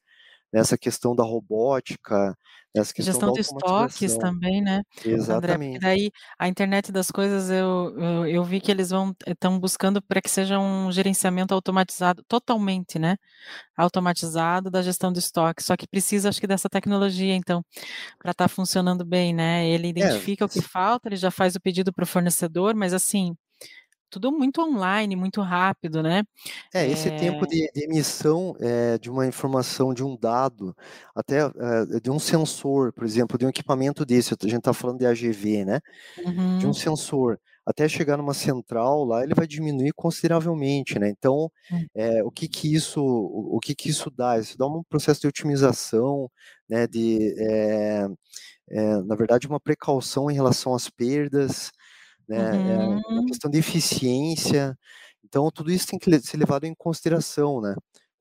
nessa 0.51 0.75
questão 0.75 1.15
da 1.15 1.23
robótica, 1.23 2.35
nessa 2.73 2.91
questão 2.91 3.13
Gestão 3.13 3.27
da 3.29 3.33
de 3.35 3.41
estoques 3.41 4.17
também, 4.17 4.63
né, 4.63 4.81
André? 5.29 5.77
daí 5.79 6.11
a 6.39 6.47
internet 6.47 6.91
das 6.91 7.11
coisas 7.11 7.51
eu, 7.51 7.95
eu, 7.99 8.25
eu 8.25 8.43
vi 8.43 8.59
que 8.59 8.71
eles 8.71 8.89
vão 8.89 9.15
estão 9.27 9.59
buscando 9.59 10.01
para 10.01 10.19
que 10.19 10.29
seja 10.29 10.57
um 10.57 10.91
gerenciamento 10.91 11.53
automatizado 11.53 12.23
totalmente, 12.27 12.97
né? 12.97 13.15
Automatizado 13.77 14.71
da 14.71 14.81
gestão 14.81 15.13
de 15.13 15.19
estoque. 15.19 15.61
Só 15.61 15.77
que 15.77 15.87
precisa, 15.87 16.29
acho 16.29 16.41
que, 16.41 16.47
dessa 16.47 16.67
tecnologia, 16.67 17.35
então, 17.35 17.63
para 18.17 18.31
estar 18.31 18.45
tá 18.45 18.49
funcionando 18.49 19.05
bem, 19.05 19.35
né? 19.35 19.69
Ele 19.69 19.85
é, 19.87 19.89
identifica 19.91 20.45
é, 20.45 20.47
o 20.47 20.49
que 20.49 20.61
falta, 20.61 21.09
ele 21.09 21.15
já 21.15 21.29
faz 21.29 21.55
o 21.55 21.61
pedido 21.61 21.93
para 21.93 22.03
o 22.03 22.07
fornecedor, 22.07 22.73
mas 22.73 22.91
assim, 22.91 23.35
tudo 24.09 24.31
muito 24.31 24.61
online, 24.61 25.15
muito 25.15 25.41
rápido, 25.41 26.01
né? 26.01 26.23
É, 26.73 26.87
esse 26.89 27.09
é... 27.09 27.17
tempo 27.17 27.45
de, 27.47 27.69
de 27.73 27.83
emissão 27.83 28.55
é, 28.59 28.97
de 28.97 29.09
uma 29.09 29.27
informação, 29.27 29.93
de 29.93 30.03
um 30.03 30.15
dado, 30.15 30.75
até 31.15 31.39
é, 31.39 31.99
de 32.01 32.09
um 32.09 32.19
sensor, 32.19 32.93
por 32.93 33.03
exemplo, 33.05 33.37
de 33.37 33.45
um 33.45 33.49
equipamento 33.49 34.05
desse, 34.05 34.33
a 34.33 34.47
gente 34.47 34.57
está 34.57 34.73
falando 34.73 34.99
de 34.99 35.05
AGV, 35.05 35.65
né? 35.65 35.79
Uhum. 36.23 36.57
De 36.59 36.65
um 36.65 36.69
uhum. 36.69 36.73
sensor, 36.73 37.39
até 37.65 37.89
chegar 37.89 38.17
numa 38.17 38.33
central 38.33 39.03
lá, 39.03 39.23
ele 39.23 39.33
vai 39.33 39.47
diminuir 39.47 39.91
consideravelmente, 39.93 40.99
né? 40.99 41.09
Então, 41.09 41.51
é, 41.95 42.23
o 42.23 42.31
que 42.31 42.47
que 42.47 42.73
isso, 42.73 43.01
o, 43.01 43.57
o, 43.57 43.59
que 43.59 43.73
que 43.73 43.89
isso 43.89 44.11
dá? 44.11 44.37
Isso 44.39 44.57
dá 44.57 44.67
um 44.67 44.83
processo 44.83 45.21
de 45.21 45.27
otimização, 45.27 46.29
né? 46.69 46.85
De, 46.85 47.35
na 49.05 49.15
verdade, 49.15 49.47
uma 49.47 49.59
precaução 49.59 50.29
em 50.29 50.35
relação 50.35 50.75
às 50.75 50.89
perdas, 50.89 51.71
né? 52.27 52.37
É 52.73 52.77
uma 53.09 53.19
uhum. 53.19 53.25
questão 53.25 53.49
de 53.49 53.57
eficiência. 53.57 54.77
Então, 55.23 55.49
tudo 55.51 55.71
isso 55.71 55.87
tem 55.87 55.99
que 55.99 56.19
ser 56.21 56.37
levado 56.37 56.65
em 56.65 56.73
consideração, 56.73 57.61
né? 57.61 57.75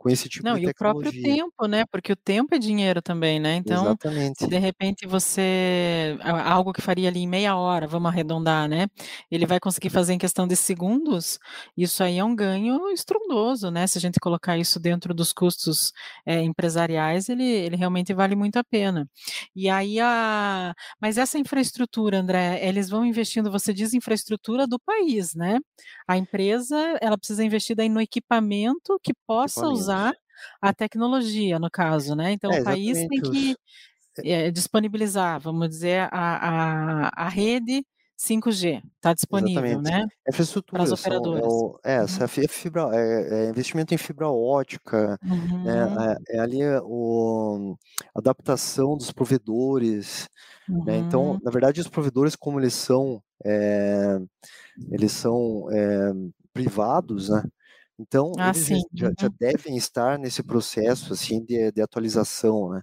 Com 0.04 0.10
esse 0.10 0.28
tipo 0.28 0.46
Não, 0.46 0.58
de 0.58 0.66
e 0.66 0.66
o 0.66 0.74
próprio 0.74 1.10
tempo, 1.10 1.66
né? 1.66 1.86
Porque 1.90 2.12
o 2.12 2.16
tempo 2.16 2.54
é 2.54 2.58
dinheiro 2.58 3.00
também, 3.00 3.40
né? 3.40 3.56
Então, 3.56 3.84
Exatamente. 3.84 4.38
se 4.38 4.46
de 4.46 4.58
repente 4.58 5.06
você 5.06 6.18
algo 6.44 6.74
que 6.74 6.82
faria 6.82 7.08
ali 7.08 7.20
em 7.20 7.26
meia 7.26 7.56
hora, 7.56 7.86
vamos 7.86 8.10
arredondar, 8.10 8.68
né? 8.68 8.86
Ele 9.30 9.46
vai 9.46 9.58
conseguir 9.58 9.88
fazer 9.88 10.12
em 10.12 10.18
questão 10.18 10.46
de 10.46 10.56
segundos. 10.56 11.38
Isso 11.74 12.04
aí 12.04 12.18
é 12.18 12.24
um 12.24 12.36
ganho 12.36 12.90
estrondoso, 12.90 13.70
né? 13.70 13.86
Se 13.86 13.96
a 13.96 14.00
gente 14.00 14.20
colocar 14.20 14.58
isso 14.58 14.78
dentro 14.78 15.14
dos 15.14 15.32
custos 15.32 15.90
é, 16.26 16.42
empresariais, 16.42 17.30
ele, 17.30 17.42
ele 17.42 17.76
realmente 17.76 18.12
vale 18.12 18.36
muito 18.36 18.58
a 18.58 18.64
pena. 18.64 19.08
E 19.56 19.70
aí 19.70 19.98
a, 20.00 20.74
mas 21.00 21.16
essa 21.16 21.38
infraestrutura, 21.38 22.18
André, 22.20 22.60
eles 22.62 22.90
vão 22.90 23.06
investindo. 23.06 23.50
Você 23.50 23.72
diz 23.72 23.94
infraestrutura 23.94 24.66
do 24.66 24.78
país, 24.78 25.34
né? 25.34 25.58
A 26.06 26.18
empresa, 26.18 26.76
ela 27.00 27.16
precisa 27.16 27.42
investir 27.42 27.74
daí 27.74 27.88
no 27.88 28.02
equipamento 28.02 29.00
que 29.02 29.14
possa 29.26 29.66
usar 29.66 29.93
usar 29.94 30.14
a 30.60 30.72
tecnologia, 30.72 31.58
no 31.58 31.70
caso, 31.70 32.14
né? 32.14 32.32
Então, 32.32 32.50
é, 32.52 32.60
o 32.60 32.64
país 32.64 32.98
tem 33.08 33.20
que 33.20 33.56
é, 34.18 34.50
disponibilizar, 34.50 35.40
vamos 35.40 35.68
dizer, 35.68 36.08
a, 36.12 37.08
a, 37.08 37.26
a 37.26 37.28
rede 37.28 37.84
5G 38.18 38.82
está 38.96 39.12
disponível, 39.12 39.64
Exatamente. 39.64 39.90
né? 39.90 40.06
É 40.26 40.30
infraestrutura, 40.30 40.82
para 40.82 40.92
as 40.92 41.00
operadoras. 41.00 41.42
é, 41.42 41.46
o, 41.46 41.80
é, 41.84 41.98
uhum. 41.98 42.04
essa 42.04 42.28
fibra, 42.28 42.88
é, 42.92 43.46
é, 43.46 43.50
investimento 43.50 43.92
em 43.92 43.98
fibra 43.98 44.28
ótica, 44.28 45.18
né? 45.22 45.84
uhum. 45.84 46.00
é, 46.00 46.16
é, 46.30 46.38
ali 46.38 46.60
o, 46.82 47.76
adaptação 48.14 48.96
dos 48.96 49.10
provedores, 49.10 50.28
uhum. 50.68 50.84
né? 50.84 50.96
Então, 50.98 51.32
uhum. 51.32 51.40
na 51.42 51.50
verdade, 51.50 51.80
os 51.80 51.88
provedores, 51.88 52.36
como 52.36 52.60
eles 52.60 52.74
são, 52.74 53.20
é, 53.44 54.18
eles 54.90 55.12
são 55.12 55.66
privados, 56.52 57.28
né? 57.28 57.42
Então, 57.98 58.32
ah, 58.38 58.48
eles 58.48 58.58
sim. 58.58 58.82
já, 58.92 59.12
já, 59.18 59.28
uhum. 59.28 59.34
devem 59.38 59.76
estar 59.76 60.18
nesse 60.18 60.42
processo 60.42 61.12
assim 61.12 61.44
de, 61.44 61.70
de 61.70 61.80
atualização, 61.80 62.70
né? 62.70 62.82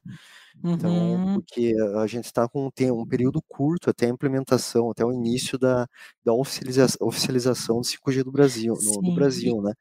Então, 0.64 0.92
uhum. 0.92 1.34
porque 1.36 1.74
a 1.98 2.08
gente 2.08 2.26
está 2.26 2.48
com 2.48 2.66
um, 2.68 3.00
um, 3.00 3.06
período 3.06 3.42
curto 3.42 3.90
até 3.90 4.06
a 4.06 4.10
implementação, 4.10 4.92
até 4.92 5.04
o 5.04 5.12
início 5.12 5.58
da, 5.58 5.88
da 6.24 6.34
oficialização, 6.34 7.08
oficialização 7.08 7.78
do 7.78 7.88
5G 7.88 8.24
do 8.24 8.32
Brasil, 8.32 8.74
no, 8.82 9.02
no 9.02 9.16
Brasil, 9.16 9.62
né? 9.62 9.74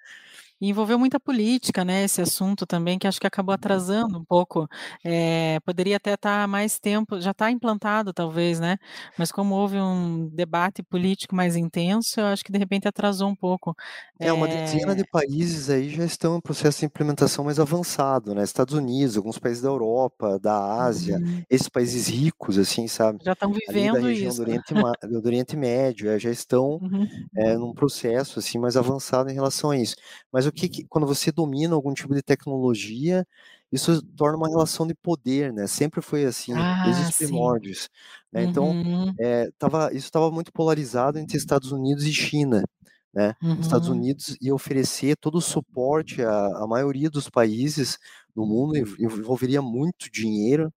E 0.61 0.69
envolveu 0.69 0.99
muita 0.99 1.19
política, 1.19 1.85
né, 1.87 2.05
esse 2.05 2.21
assunto 2.21 2.67
também, 2.67 2.99
que 2.99 3.07
acho 3.07 3.19
que 3.19 3.27
acabou 3.27 3.55
atrasando 3.55 4.19
um 4.19 4.25
pouco, 4.25 4.69
eh, 5.03 5.59
poderia 5.65 5.97
até 5.97 6.13
estar 6.15 6.47
mais 6.47 6.79
tempo 6.79 7.19
já 7.19 7.31
está 7.31 7.51
implantado 7.51 8.13
talvez, 8.13 8.61
né, 8.61 8.77
mas 9.17 9.33
como 9.33 9.55
houve 9.55 9.79
um 9.79 10.29
debate 10.29 10.83
político 10.83 11.35
mais 11.35 11.57
intenso, 11.57 12.21
eu 12.21 12.27
acho 12.27 12.45
que 12.45 12.53
de 12.53 12.59
repente 12.59 12.87
atrasou 12.87 13.29
um 13.31 13.35
pouco. 13.37 13.75
É, 14.23 14.31
uma 14.35 14.47
dezena 14.47 14.95
de 14.95 15.03
Eh 15.03 15.07
países 15.07 15.71
aí 15.71 15.89
já 15.89 16.05
estão 16.05 16.37
em 16.37 16.41
processo 16.43 16.81
de 16.81 16.85
implementação 16.87 17.43
mais 17.45 17.59
avançado, 17.59 18.35
né, 18.35 18.43
Estados 18.43 18.75
Unidos, 18.75 19.17
alguns 19.17 19.39
países 19.39 19.63
da 19.63 19.69
Europa, 19.71 20.39
da 20.39 20.83
Ásia, 20.85 21.19
Uhum. 21.19 21.45
esses 21.49 21.71
países 21.71 22.07
ricos, 22.09 22.59
assim, 22.59 22.87
sabe, 22.87 23.19
Já 23.23 23.33
estão 23.33 23.53
ali 23.67 23.89
da 23.89 23.99
vivendo 23.99 24.09
região 24.09 24.35
isso. 24.35 24.37
do 24.37 24.43
Oriente 24.43 24.75
Ma 24.75 24.93
do 25.03 25.25
Oriente 25.27 25.57
Médio, 25.57 26.11
eh, 26.11 26.19
já 26.19 26.31
estão, 26.31 26.81
Uhum. 26.81 27.31
eh, 27.37 27.57
num 27.59 27.75
processo, 27.75 28.39
assim, 28.41 28.59
mais 28.59 28.77
avançado 28.77 29.31
em 29.31 29.35
relação 29.35 29.71
a 29.71 29.77
isso. 29.79 29.97
Mas 30.33 30.47
o 30.51 30.53
que 30.55 30.69
que 30.69 30.85
quando 30.89 31.07
você 31.07 31.33
domina 31.33 31.75
algum 31.75 31.95
tipo 31.95 32.15
de 32.15 32.23
tecnologia, 32.23 33.27
isso 33.73 34.03
torna 34.17 34.37
uma 34.39 34.49
relação 34.49 34.87
de 34.87 34.95
poder, 34.95 35.53
né, 35.53 35.67
sempre 35.69 36.03
foi 36.03 36.25
assim, 36.27 36.65
desde 36.83 37.03
Ah, 37.03 37.09
os 37.09 37.13
sim. 37.13 37.13
primórdios, 37.13 37.89
né, 38.33 38.45
então, 38.45 38.77
Uhum. 38.85 39.19
eh, 39.21 39.47
estava 39.49 39.89
isso 39.95 40.07
estava 40.07 40.31
muito 40.33 40.53
polarizado 40.53 41.19
entre 41.19 41.37
Estados 41.39 41.73
Unidos 41.73 42.05
e 42.05 42.13
China, 42.15 42.65
né. 43.15 43.35
Estados 43.61 43.89
Uhum. 43.89 43.91
Unidos 43.91 44.37
ia 44.41 44.55
oferecer 44.55 45.17
todo 45.19 45.37
o 45.39 45.43
suporte 45.43 46.23
à 46.23 46.47
à 46.65 46.67
maioria 46.69 47.11
dos 47.11 47.31
países 47.31 47.99
do 48.35 48.47
mundo, 48.47 48.77
env 48.77 48.97
envolveria 49.01 49.63
muito 49.63 50.11
dinheiro, 50.13 50.73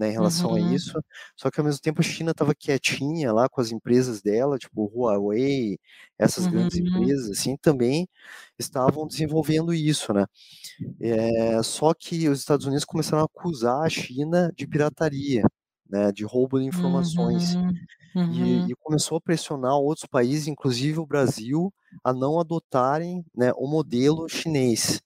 né, 0.00 0.10
em 0.10 0.12
relação 0.12 0.54
a 0.54 0.60
Uhum. 0.60 0.72
isso, 0.76 1.00
só 1.36 1.50
que 1.52 1.60
ao 1.60 1.66
mesmo 1.66 1.82
tempo 1.82 2.00
a 2.02 2.04
China 2.04 2.32
estava 2.32 2.54
quietinha 2.56 3.32
lá 3.34 3.48
com 3.50 3.60
as 3.62 3.72
empresas 3.72 4.22
dela, 4.22 4.58
tipo 4.58 4.86
Huawei, 4.94 5.78
essas 6.18 6.48
grandes 6.48 6.78
Uhum. 6.78 6.80
empresas, 6.80 7.30
assim, 7.30 7.56
também 7.62 8.08
estavam 8.58 9.06
desenvolvendo 9.08 9.74
isso, 9.74 10.12
né. 10.14 10.26
Eh, 11.00 11.62
só 11.62 11.94
que 11.94 12.28
os 12.28 12.38
Estados 12.40 12.66
Unidos 12.66 12.84
começaram 12.84 13.22
a 13.22 13.26
acusar 13.26 13.82
a 13.84 13.88
China 13.90 14.52
de 14.56 14.66
pirataria, 14.68 15.44
né, 15.88 16.12
de 16.12 16.24
roubo 16.24 16.58
de 16.60 16.66
informações, 16.66 17.56
Uhum, 17.58 17.86
e 18.28 18.62
uhum. 18.62 18.72
e 18.72 18.74
começou 18.80 19.18
a 19.18 19.20
pressionar 19.22 19.74
outros 19.76 20.06
países, 20.06 20.48
inclusive 20.48 20.98
o 21.00 21.06
Brasil, 21.06 21.72
a 22.04 22.12
não 22.12 22.40
adotarem, 22.40 23.24
né, 23.36 23.52
o 23.56 23.66
modelo 23.68 24.28
chinês. 24.28 25.00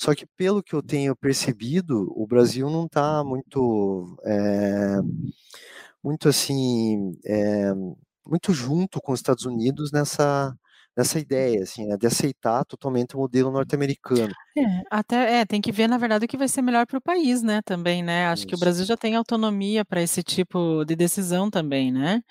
Só 0.00 0.14
que 0.14 0.24
pelo 0.36 0.62
que 0.62 0.74
eu 0.74 0.82
tenho 0.82 1.16
percebido, 1.16 2.12
o 2.16 2.24
Brasil 2.24 2.70
não 2.70 2.86
está 2.86 3.24
muito, 3.24 4.16
eh, 4.24 4.98
muito 6.02 6.28
assim, 6.28 7.18
eh, 7.24 7.72
muito 8.26 8.52
junto 8.52 9.00
com 9.00 9.12
os 9.12 9.20
Estados 9.20 9.44
Unidos 9.46 9.92
nessa 9.92 10.54
nessa 10.98 11.20
ideia, 11.20 11.62
assim, 11.64 11.86
né, 11.86 11.96
de 11.98 12.06
aceitar 12.08 12.64
totalmente 12.66 13.16
o 13.16 13.20
modelo 13.20 13.52
norte-americano. 13.52 14.36
É, 14.56 14.82
até 14.90 15.40
é, 15.40 15.46
tem 15.46 15.60
que 15.60 15.70
ver 15.70 15.86
na 15.88 15.98
verdade 15.98 16.24
o 16.24 16.28
que 16.28 16.36
vai 16.36 16.48
ser 16.48 16.62
melhor 16.62 16.84
para 16.86 16.98
o 16.98 17.00
país, 17.00 17.42
né, 17.42 17.60
também, 17.62 18.02
né, 18.02 18.26
acho 18.26 18.46
que 18.46 18.54
o 18.54 18.58
Isso. 18.58 18.58
Brasil 18.58 18.84
já 18.84 18.96
tem 18.96 19.14
autonomia 19.14 19.84
para 19.84 20.02
esse 20.02 20.22
tipo 20.22 20.84
de 20.84 20.96
decisão 20.96 21.48
também, 21.50 21.92
né. 21.92 22.22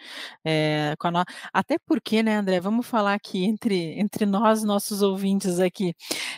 A 1.01 1.11
no 1.11 1.23
até 1.53 1.77
porque, 1.85 2.21
né, 2.23 2.35
André, 2.37 2.59
vamos 2.59 2.85
falar 2.87 3.13
aqui 3.13 3.43
entre 3.45 3.99
entre 3.99 4.25
nós, 4.25 4.63
nossos 4.63 5.01
ouvintes 5.01 5.59
aqui, 5.59 5.93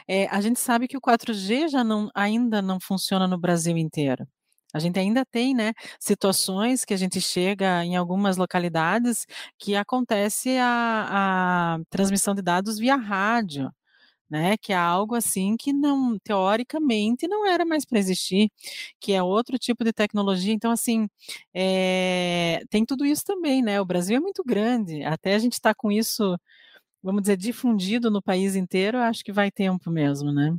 eh, 0.07 0.27
a 0.29 0.41
gente 0.41 0.59
sabe 0.59 0.87
que 0.87 0.97
o 0.97 1.01
4G 1.01 1.67
já 1.69 1.83
não 1.83 2.09
ainda 2.15 2.61
não 2.61 2.79
funciona 2.81 3.27
no 3.27 3.37
Brasil 3.39 3.77
inteiro. 3.77 4.27
A 4.73 4.79
gente 4.79 4.99
ainda 4.99 5.25
tem, 5.25 5.53
né, 5.55 5.73
situações 5.99 6.85
que 6.85 6.93
a 6.93 6.97
gente 6.97 7.19
chega 7.21 7.83
em 7.83 7.95
algumas 7.97 8.37
localidades 8.37 9.25
que 9.57 9.75
acontece 9.75 10.57
a 10.59 11.75
a 11.75 11.79
transmissão 11.89 12.35
de 12.35 12.41
dados 12.41 12.77
via 12.79 12.95
rádio, 12.95 13.71
né, 14.29 14.57
que 14.57 14.73
é 14.73 14.77
algo 14.77 15.15
assim 15.15 15.57
que 15.57 15.73
não 15.73 16.17
teoricamente 16.23 17.27
não 17.27 17.47
era 17.47 17.65
mais 17.65 17.85
para 17.85 17.99
existir, 17.99 18.51
que 19.01 19.13
é 19.13 19.23
outro 19.23 19.57
tipo 19.59 19.83
de 19.83 19.93
tecnologia, 19.93 20.53
então 20.53 20.71
assim, 20.71 21.07
eh, 21.55 22.61
tem 22.69 22.85
tudo 22.85 23.05
isso 23.05 23.23
também, 23.25 23.61
né, 23.63 23.81
o 23.81 23.85
Brasil 23.85 24.17
é 24.17 24.19
muito 24.21 24.43
grande, 24.45 25.03
até 25.03 25.35
a 25.35 25.39
gente 25.39 25.53
estar 25.53 25.75
com 25.75 25.91
isso, 25.91 26.37
vamos 27.03 27.23
dizer, 27.23 27.37
difundido 27.37 28.11
no 28.11 28.21
país 28.21 28.55
inteiro, 28.55 28.97
acho 28.99 29.23
que 29.25 29.31
vai 29.33 29.51
tempo 29.51 29.91
mesmo, 29.91 30.31
né. 30.33 30.57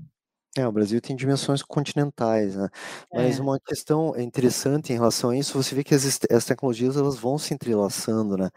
É, 0.57 0.67
o 0.67 0.73
Brasil 0.73 1.01
tem 1.01 1.15
dimensões 1.15 1.63
continentais, 1.63 2.57
né. 2.57 2.69
Mas 3.15 3.39
É. 3.39 3.41
uma 3.41 3.61
questão 3.61 4.19
interessante 4.19 4.93
em 4.93 4.97
relação 4.97 5.31
a 5.31 5.37
isso, 5.37 5.53
você 5.63 5.77
vê 5.77 5.85
que 5.85 5.95
as 5.95 6.19
as 6.29 6.45
tecnologias 6.45 6.97
elas 6.97 7.17
vão 7.17 7.39
se 7.39 7.55
entrelaçando, 7.55 8.37
né, 8.37 8.51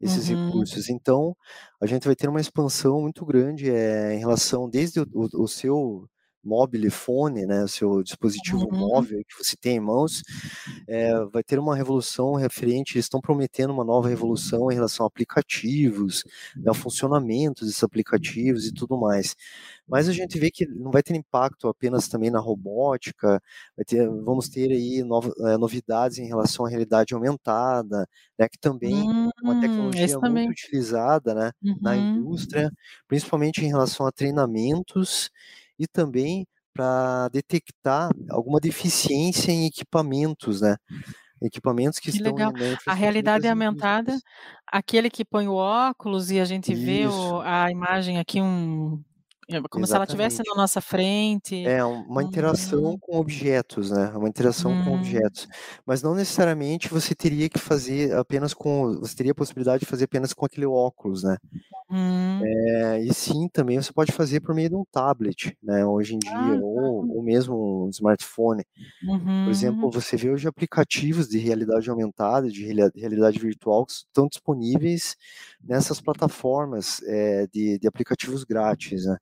esses 0.00 0.28
Uhum. 0.28 0.28
recursos. 0.28 0.88
Então, 0.90 1.36
a 1.80 1.86
gente 1.86 2.06
vai 2.06 2.16
ter 2.16 2.28
uma 2.28 2.40
expansão 2.40 3.00
muito 3.02 3.24
grande, 3.26 3.70
eh, 3.70 4.14
em 4.14 4.18
relação 4.20 4.68
desde 4.70 5.00
o 5.00 5.06
o 5.14 5.44
o 5.44 5.48
seu 5.48 6.08
mobile 6.44 6.90
phone, 6.90 7.46
né, 7.46 7.66
seu 7.68 8.02
dispositivo 8.02 8.70
Uhum. 8.70 8.78
móvel 8.78 9.22
que 9.28 9.36
você 9.44 9.56
tem 9.56 9.76
em 9.76 9.80
mãos, 9.80 10.22
eh, 10.88 11.12
vai 11.32 11.42
ter 11.42 11.58
uma 11.58 11.76
revolução 11.76 12.34
referente 12.34 12.94
eles 12.96 13.06
estão 13.06 13.20
prometendo 13.20 13.72
uma 13.72 13.84
nova 13.84 14.08
revolução 14.08 14.70
em 14.70 14.74
relação 14.74 15.04
a 15.06 15.08
aplicativos, 15.08 16.24
né, 16.64 16.70
o 16.70 16.74
funcionamento 16.74 17.64
desses 17.64 17.82
aplicativos 17.84 18.66
e 18.66 18.72
tudo 18.72 18.98
mais. 18.98 19.34
Mas 19.88 20.08
a 20.08 20.12
gente 20.12 20.38
vê 20.38 20.50
que 20.50 20.66
não 20.66 20.90
vai 20.90 21.02
ter 21.02 21.14
impacto 21.16 21.68
apenas 21.68 22.08
também 22.08 22.30
na 22.30 22.40
robótica, 22.40 23.40
vai 23.76 23.84
ter 23.84 24.08
vamos 24.08 24.48
ter 24.48 24.70
aí 24.70 25.02
nova 25.04 25.32
eh, 25.48 25.56
novidades 25.58 26.18
em 26.18 26.26
relação 26.26 26.66
à 26.66 26.68
realidade 26.68 27.14
aumentada, 27.14 28.06
né, 28.38 28.48
que 28.48 28.58
também 28.58 29.02
é 29.04 29.46
uma 29.46 29.54
Hum, 29.54 29.56
tecnologia 29.56 30.18
muito 30.20 30.50
utilizada, 30.50 31.34
né, 31.34 31.52
na 31.80 31.96
Uhum. 31.96 31.98
indústria, 31.98 32.72
principalmente 33.08 33.64
em 33.64 33.68
relação 33.68 34.06
a 34.06 34.12
treinamentos 34.12 35.30
e 35.82 35.88
também 35.88 36.46
pra 36.74 37.28
detectar 37.30 38.10
alguma 38.30 38.60
deficiência 38.60 39.52
em 39.52 39.66
equipamentos, 39.66 40.60
né, 40.62 40.76
equipamentos 41.42 41.98
que 42.00 42.10
Que 42.10 42.18
estão 42.18 42.22
legal. 42.22 42.52
na 42.52 42.76
A 42.86 42.94
realidade 42.94 43.46
das 43.46 43.48
aumentada, 43.48 44.20
aquele 44.66 45.08
que 45.08 45.24
põe 45.24 45.46
o 45.48 45.54
óculos 45.54 46.30
e 46.30 46.40
a 46.40 46.44
gente 46.44 46.74
vê 46.74 47.06
o 47.06 47.40
Isso. 47.40 47.42
a 47.42 47.70
imagem 47.70 48.18
aqui 48.18 48.40
um 48.40 49.02
é 49.48 49.60
como 49.70 49.86
se 49.86 49.94
ela 49.96 50.04
estivesse 50.04 50.42
Exatamente. 50.42 50.46
na 50.46 50.54
nossa 50.54 50.80
frente. 50.80 51.54
É, 51.64 51.84
uma 51.84 52.24
interação 52.24 52.96
Uhum. 52.96 53.00
com 53.00 53.16
objetos, 53.18 53.92
né, 53.92 54.08
uma 54.16 54.28
interação 54.28 54.74
com 54.76 54.92
Hum. 54.92 54.96
objetos. 54.96 55.46
Mas 55.86 56.02
não 56.02 56.12
necessariamente 56.12 56.88
você 56.88 57.14
teria 57.14 57.48
que 57.48 57.56
fazer 57.58 58.12
apenas 58.16 58.52
com 58.52 58.98
você 58.98 59.14
teria 59.14 59.30
a 59.30 59.34
possibilidade 59.34 59.80
de 59.84 59.86
fazer 59.86 60.04
apenas 60.06 60.32
com 60.34 60.44
aquele 60.44 60.66
óculos, 60.66 61.22
né. 61.22 61.36
Uhum. 61.92 62.52
Eh, 62.74 63.04
e 63.06 63.14
sim, 63.14 63.48
também 63.52 63.80
você 63.80 63.92
pode 63.92 64.12
fazer 64.12 64.40
por 64.40 64.54
meio 64.54 64.68
de 64.70 64.76
um 64.76 64.84
tablet, 64.92 65.56
né, 65.62 65.84
hoje 65.86 66.14
em 66.16 66.20
dia, 66.20 66.56
Ah, 66.56 66.62
ou 66.62 67.04
ou 67.08 67.22
mesmo 67.22 67.86
um 67.86 67.90
smartphone. 67.90 68.64
Por 69.44 69.50
exemplo, 69.52 69.90
Uhum. 69.90 69.92
você 69.92 70.16
vê 70.16 70.30
hoje 70.30 70.48
aplicativos 70.48 71.28
de 71.28 71.38
realidade 71.38 71.90
aumentada, 71.90 72.48
de 72.50 72.64
realidade 72.66 73.38
virtual 73.40 73.86
que 73.86 73.92
estão 73.94 74.28
disponíveis 74.28 75.16
nessas 75.68 76.00
plataformas, 76.00 77.02
eh, 77.04 77.46
de 77.52 77.78
de 77.78 77.88
aplicativos 77.88 78.44
grátis, 78.44 79.04
né. 79.06 79.16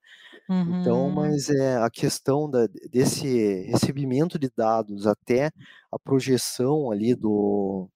Então, 0.66 1.10
Uhum. 1.10 1.12
mas, 1.12 1.50
eh, 1.50 1.76
a 1.78 1.90
questão 1.90 2.50
da 2.50 2.66
desse 2.90 3.28
recebimento 3.64 4.38
de 4.38 4.50
dados 4.56 5.06
até 5.06 5.50
a 5.92 5.98
projeção 5.98 6.90
ali 6.92 7.14
do 7.14 7.88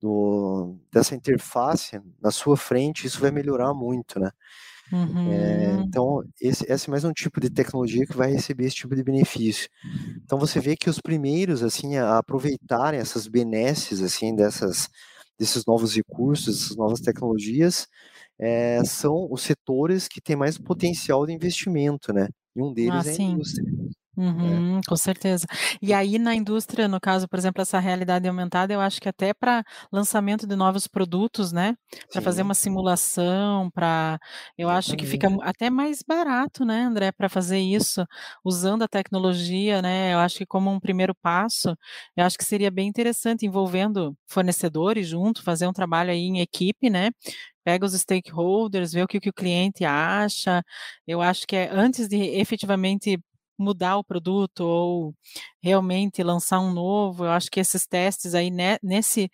do 0.00 0.76
dessa 0.92 1.14
interface 1.14 2.00
na 2.22 2.30
sua 2.30 2.56
frente, 2.56 3.06
isso 3.06 3.20
vai 3.20 3.30
melhorar 3.32 3.74
muito, 3.74 4.20
né. 4.20 4.30
Eh, 5.26 5.76
Uhum. 5.76 5.86
então 5.86 6.22
esse 6.40 6.64
esse 6.70 6.88
é 6.88 6.90
mais 6.90 7.04
um 7.04 7.12
tipo 7.12 7.40
de 7.40 7.50
tecnologia 7.50 8.06
que 8.06 8.16
vai 8.16 8.30
receber 8.32 8.66
esse 8.66 8.76
tipo 8.76 8.94
de 8.96 9.04
benefício. 9.04 9.68
Então 10.24 10.38
você 10.38 10.60
vê 10.60 10.76
que 10.76 10.90
os 10.90 11.00
primeiros, 11.00 11.62
assim, 11.64 11.96
a 11.98 12.18
aproveitarem 12.18 13.00
essas 13.00 13.28
benesses, 13.28 14.02
assim, 14.02 14.34
dessas 14.36 14.88
desses 15.38 15.64
novos 15.66 15.94
recursos, 15.96 16.58
dessas 16.58 16.76
novas 16.76 17.00
tecnologias, 17.00 17.88
eh, 18.40 18.82
são 18.86 19.28
os 19.30 19.42
setores 19.42 20.08
que 20.08 20.20
têm 20.22 20.36
mais 20.36 20.58
potencial 20.58 21.26
de 21.26 21.32
investimento, 21.34 22.12
né, 22.14 22.28
e 22.56 22.62
um 22.62 22.72
Ah, 22.84 23.02
deles 23.02 23.06
é 23.06 23.10
a 23.12 23.14
indústria, 23.14 23.64
né. 24.40 24.62
Uhum, 24.68 24.80
com 24.86 24.94
certeza. 24.94 25.46
E 25.80 25.94
aí 25.94 26.18
na 26.18 26.34
indústria, 26.34 26.86
no 26.86 27.00
caso, 27.00 27.26
por 27.26 27.38
exemplo, 27.38 27.62
essa 27.62 27.78
realidade 27.78 28.28
aumentada, 28.28 28.70
eu 28.70 28.78
acho 28.80 29.00
que 29.00 29.08
até 29.08 29.32
pra 29.32 29.64
lançamento 29.90 30.46
de 30.46 30.54
novos 30.54 30.86
produtos, 30.86 31.50
né, 31.50 31.74
pra 32.12 32.20
fazer 32.20 32.42
uma 32.42 32.52
simulação, 32.54 33.70
pra 33.70 34.18
eu 34.58 34.68
acho 34.68 34.94
que 34.96 35.06
fica 35.06 35.28
até 35.40 35.70
mais 35.70 36.02
barato, 36.06 36.62
né, 36.62 36.82
André, 36.82 37.10
pra 37.10 37.26
fazer 37.30 37.58
isso, 37.58 38.04
usando 38.44 38.82
a 38.82 38.88
tecnologia, 38.88 39.80
né, 39.80 40.12
eu 40.12 40.18
acho 40.18 40.36
que 40.36 40.46
como 40.46 40.70
um 40.70 40.78
primeiro 40.78 41.14
passo, 41.22 41.74
eu 42.14 42.26
acho 42.26 42.36
que 42.36 42.44
seria 42.44 42.70
bem 42.70 42.88
interessante 42.88 43.46
envolvendo 43.46 44.14
fornecedores 44.28 45.06
junto, 45.08 45.42
fazer 45.42 45.66
um 45.66 45.72
trabalho 45.72 46.10
aí 46.10 46.18
em 46.20 46.40
equipe, 46.40 46.90
né, 46.90 47.12
pega 47.64 47.86
os 47.86 47.92
stakeholders, 47.94 48.92
vê 48.92 49.02
o 49.02 49.08
que 49.08 49.20
que 49.20 49.30
o 49.30 49.32
cliente 49.34 49.84
acha, 49.84 50.62
eu 51.06 51.22
acho 51.22 51.46
que 51.46 51.56
é 51.56 51.70
antes 51.72 52.08
de 52.08 52.16
efetivamente 52.16 53.18
mudar 53.58 53.98
o 53.98 54.04
produto 54.04 54.60
ou 54.62 55.14
realmente 55.62 56.22
lançar 56.22 56.60
um 56.60 56.72
novo, 56.72 57.24
eu 57.26 57.30
acho 57.32 57.50
que 57.50 57.60
esses 57.60 57.86
testes 57.86 58.34
aí, 58.34 58.50
ne 58.50 58.78
nesse 58.82 59.30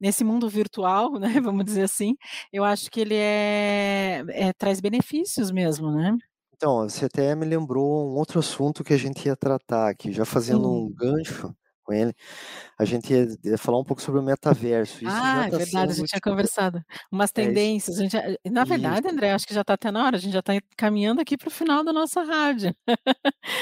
nesse 0.00 0.24
mundo 0.24 0.48
virtual, 0.50 1.12
né, 1.20 1.40
vamos 1.42 1.64
dizer 1.66 1.82
assim, 1.84 2.16
eu 2.52 2.64
acho 2.64 2.90
que 2.90 3.00
ele 3.00 3.16
é 3.16 4.24
é 4.30 4.52
traz 4.54 4.80
benefícios 4.80 5.50
mesmo, 5.52 5.92
né. 5.92 6.16
Então, 6.54 6.88
você 6.88 7.04
até 7.04 7.34
me 7.34 7.44
lembrou 7.44 8.10
um 8.10 8.16
outro 8.16 8.38
assunto 8.38 8.82
que 8.82 8.94
a 8.94 8.96
gente 8.96 9.26
ia 9.26 9.36
tratar 9.36 9.88
aqui, 9.90 10.10
já 10.12 10.24
fazendo 10.24 10.68
um 10.70 10.88
Hum. 10.88 10.96
gancho 10.96 11.54
com 11.86 11.94
ele, 11.94 12.14
a 12.78 12.84
gente 12.86 13.12
ia 13.14 13.26
ia 13.44 13.58
falar 13.58 13.80
um 13.80 13.84
pouco 13.84 14.02
sobre 14.02 14.20
o 14.20 14.24
metaverso, 14.24 15.04
isso 15.04 15.24
Ah, 15.24 15.46
é 15.46 15.50
está 15.50 15.58
verdade, 15.58 15.92
a 15.92 15.94
gente 15.94 16.08
tinha 16.08 16.20
utilizado 16.20 16.20
conversado. 16.20 16.82
Umas 17.12 17.30
é 17.36 17.52
isso. 17.52 17.70
tendências, 17.72 17.98
a 17.98 18.02
gente 18.02 18.12
já 18.12 18.22
na 18.50 18.64
verdade, 18.64 19.06
Isso. 19.06 19.08
André, 19.08 19.32
acho 19.32 19.46
que 19.46 19.54
já 19.54 19.60
está 19.60 19.74
até 19.74 19.90
na 19.90 20.04
hora, 20.04 20.16
a 20.16 20.20
gente 20.20 20.32
já 20.32 20.40
está 20.40 20.52
caminhando 20.76 21.20
aqui 21.20 21.36
para 21.36 21.48
o 21.48 21.50
final 21.50 21.84
da 21.84 21.92
nossa 21.92 22.22
rádio. 22.24 22.74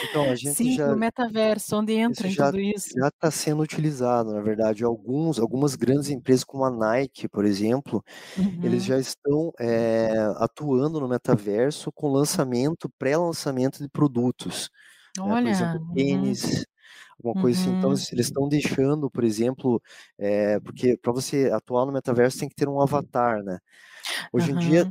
Então, 0.02 0.30
a 0.30 0.34
gente 0.36 0.62
Sim, 0.62 0.76
já 0.76 0.92
o 0.92 0.96
metaverso, 0.96 1.76
onde 1.76 1.92
isso 2.08 2.22
entra 2.22 2.28
em 2.28 2.34
já 2.36 2.50
tudo 2.50 2.58
isso? 2.60 2.96
já 2.96 3.08
está 3.08 3.30
sendo 3.30 3.62
utilizado, 3.62 4.32
na 4.34 4.42
verdade, 4.42 4.84
alguns 4.84 5.38
algumas 5.40 5.74
grandes 5.74 6.10
empresas 6.10 6.44
como 6.44 6.64
a 6.64 6.70
Nike, 6.70 7.28
por 7.28 7.44
exemplo, 7.46 8.02
eles 8.62 8.84
Uhum. 8.84 8.84
já 8.84 8.98
estão, 8.98 9.52
eh, 9.60 10.12
atuando 10.38 11.00
no 11.00 11.08
metaverso 11.08 11.92
com 11.92 12.08
lançamento 12.12 12.90
pré-lançamento 12.98 13.80
de 13.82 13.88
produtos, 13.90 14.70
né, 15.24 15.36
por 15.40 15.48
Olha, 15.48 15.50
exemplo, 15.50 15.80
uhum. 15.80 16.40
Alguma 17.18 17.34
coisa 17.36 17.58
assim, 17.60 17.70
então 17.72 17.90
Uhum. 17.90 17.96
eles 18.12 18.26
estão 18.26 18.48
deixando, 18.48 19.10
por 19.10 19.24
exemplo, 19.24 19.80
eh, 20.18 20.60
porque 20.60 20.96
para 20.98 21.12
você 21.12 21.50
atuar 21.52 21.86
no 21.86 21.92
metaverso 21.92 22.38
tem 22.38 22.48
que 22.48 22.54
ter 22.56 22.68
um 22.68 22.80
avatar, 22.80 23.42
né. 23.44 23.58
Hoje 24.32 24.52
em 24.52 24.56
dia 24.58 24.86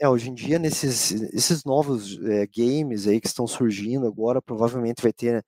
é, 0.00 0.08
hoje 0.08 0.30
em 0.30 0.34
dia 0.34 0.58
nesses 0.58 1.12
esses 1.34 1.64
novos, 1.64 2.18
eh, 2.24 2.46
games 2.56 3.06
aí 3.08 3.20
que 3.20 3.26
estão 3.28 3.46
surgindo 3.48 4.06
agora, 4.06 4.42
provavelmente 4.42 5.02
vai 5.02 5.12
ter, 5.12 5.44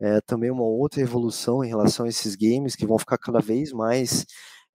eh, 0.00 0.20
também 0.26 0.50
uma 0.50 0.64
outra 0.64 1.00
evolução 1.02 1.64
em 1.64 1.68
relação 1.68 2.06
a 2.06 2.10
esses 2.10 2.36
games 2.36 2.76
que 2.76 2.86
vão 2.86 2.98
ficar 2.98 3.18
cada 3.18 3.40
vez 3.40 3.72
mais, 3.72 4.26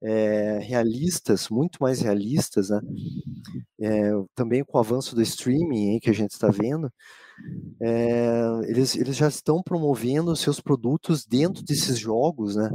eh, 0.02 0.58
realistas, 0.62 1.48
muito 1.50 1.78
mais 1.82 2.00
realistas, 2.02 2.70
né. 2.70 2.80
Também 4.34 4.64
com 4.64 4.78
o 4.78 4.80
avanço 4.80 5.14
do 5.14 5.22
streaming 5.22 5.92
aí 5.94 6.00
que 6.00 6.10
a 6.10 6.12
gente 6.12 6.32
está 6.32 6.48
vendo, 6.48 6.90
eh, 7.82 8.44
eles 8.68 8.96
eles 8.96 9.16
já 9.16 9.28
estão 9.28 9.62
promovendo 9.62 10.34
seus 10.36 10.60
produtos 10.60 11.24
dentro 11.26 11.62
desses 11.64 11.98
jogos, 11.98 12.56
né, 12.56 12.70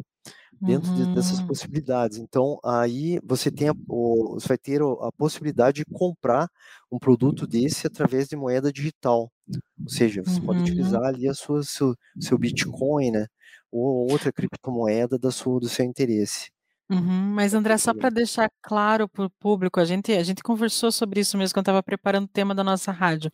dentro 0.65 0.91
de 0.93 1.07
dessas 1.07 1.41
Uhum. 1.41 1.43
possibilidades, 1.43 2.17
então 2.19 2.59
aí 2.65 3.19
você 3.23 3.51
tem 3.51 3.69
a 3.69 3.75
o 3.87 4.35
você 4.39 4.49
vai 4.49 4.57
ter 4.57 4.81
a 4.83 5.11
possibilidade 5.17 5.77
de 5.77 5.85
comprar 5.91 6.49
um 6.91 6.99
produto 6.99 7.47
desse 7.47 7.87
através 7.87 8.27
de 8.29 8.35
moeda 8.37 8.71
digital, 8.73 9.31
ou 9.85 9.91
seja, 9.91 10.23
você 10.25 10.39
pode 10.43 10.59
Uhum. 10.59 10.61
utilizar 10.61 11.03
ali 11.05 11.27
a 11.29 11.33
sua 11.35 11.63
seu 11.63 11.95
seu 12.19 12.37
Bitcoin, 12.39 13.11
né, 13.11 13.27
ou 13.71 14.09
outra 14.11 14.31
criptomoeda 14.33 15.17
da 15.19 15.31
sua 15.31 15.59
do 15.59 15.69
seu 15.69 15.85
interesse. 15.85 16.49
Uhum. 16.89 17.33
Mas 17.33 17.53
André, 17.53 17.77
só 17.77 17.93
para 17.93 18.09
deixar 18.09 18.49
claro 18.61 19.09
para 19.09 19.25
o 19.25 19.29
público, 19.29 19.79
a 19.79 19.85
gente 19.85 20.13
a 20.13 20.23
gente 20.23 20.41
conversou 20.41 20.89
sobre 20.91 21.19
isso 21.19 21.37
mesmo 21.37 21.53
quando 21.53 21.65
estava 21.65 21.83
preparando 21.83 22.25
o 22.25 22.29
tema 22.29 22.55
da 22.55 22.63
nossa 22.63 22.91
rádio. 22.91 23.29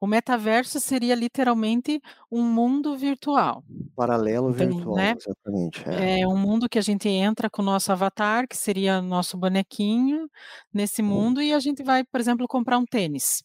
O 0.00 0.06
metaverso 0.06 0.78
seria 0.78 1.14
literalmente 1.14 2.00
um 2.30 2.42
mundo 2.42 2.96
virtual. 2.98 3.64
Paralelo 3.96 4.50
Então, 4.50 4.68
virtual, 4.68 4.96
né, 4.96 5.14
exatamente, 5.16 5.82
é. 5.88 6.20
é 6.20 6.28
um 6.28 6.36
mundo 6.36 6.68
que 6.68 6.78
a 6.78 6.82
gente 6.82 7.08
entra 7.08 7.48
com 7.48 7.62
o 7.62 7.64
nosso 7.64 7.90
avatar, 7.90 8.46
que 8.46 8.56
seria 8.56 9.00
nosso 9.00 9.36
bonequinho, 9.38 10.28
nesse 10.72 11.02
mundo 11.02 11.40
e 11.40 11.54
a 11.54 11.58
gente 11.58 11.82
vai, 11.82 12.04
por 12.04 12.20
exemplo, 12.20 12.46
comprar 12.46 12.78
um 12.78 12.84
tênis. 12.84 13.42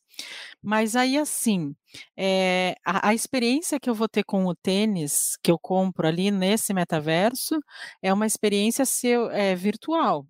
Mas 0.61 0.95
aí, 0.95 1.17
assim, 1.17 1.75
eh, 2.17 2.75
a 2.85 3.09
a 3.09 3.13
experiência 3.13 3.79
que 3.79 3.89
eu 3.89 3.95
vou 3.95 4.07
ter 4.09 4.23
com 4.23 4.45
o 4.45 4.55
tênis, 4.55 5.37
que 5.43 5.51
eu 5.51 5.59
compro 5.59 6.07
ali 6.07 6.31
nesse 6.31 6.73
metaverso, 6.73 7.59
é 8.01 8.13
uma 8.13 8.25
experiência 8.25 8.85
seu 8.85 9.29
eh, 9.31 9.55
virtual. 9.55 10.25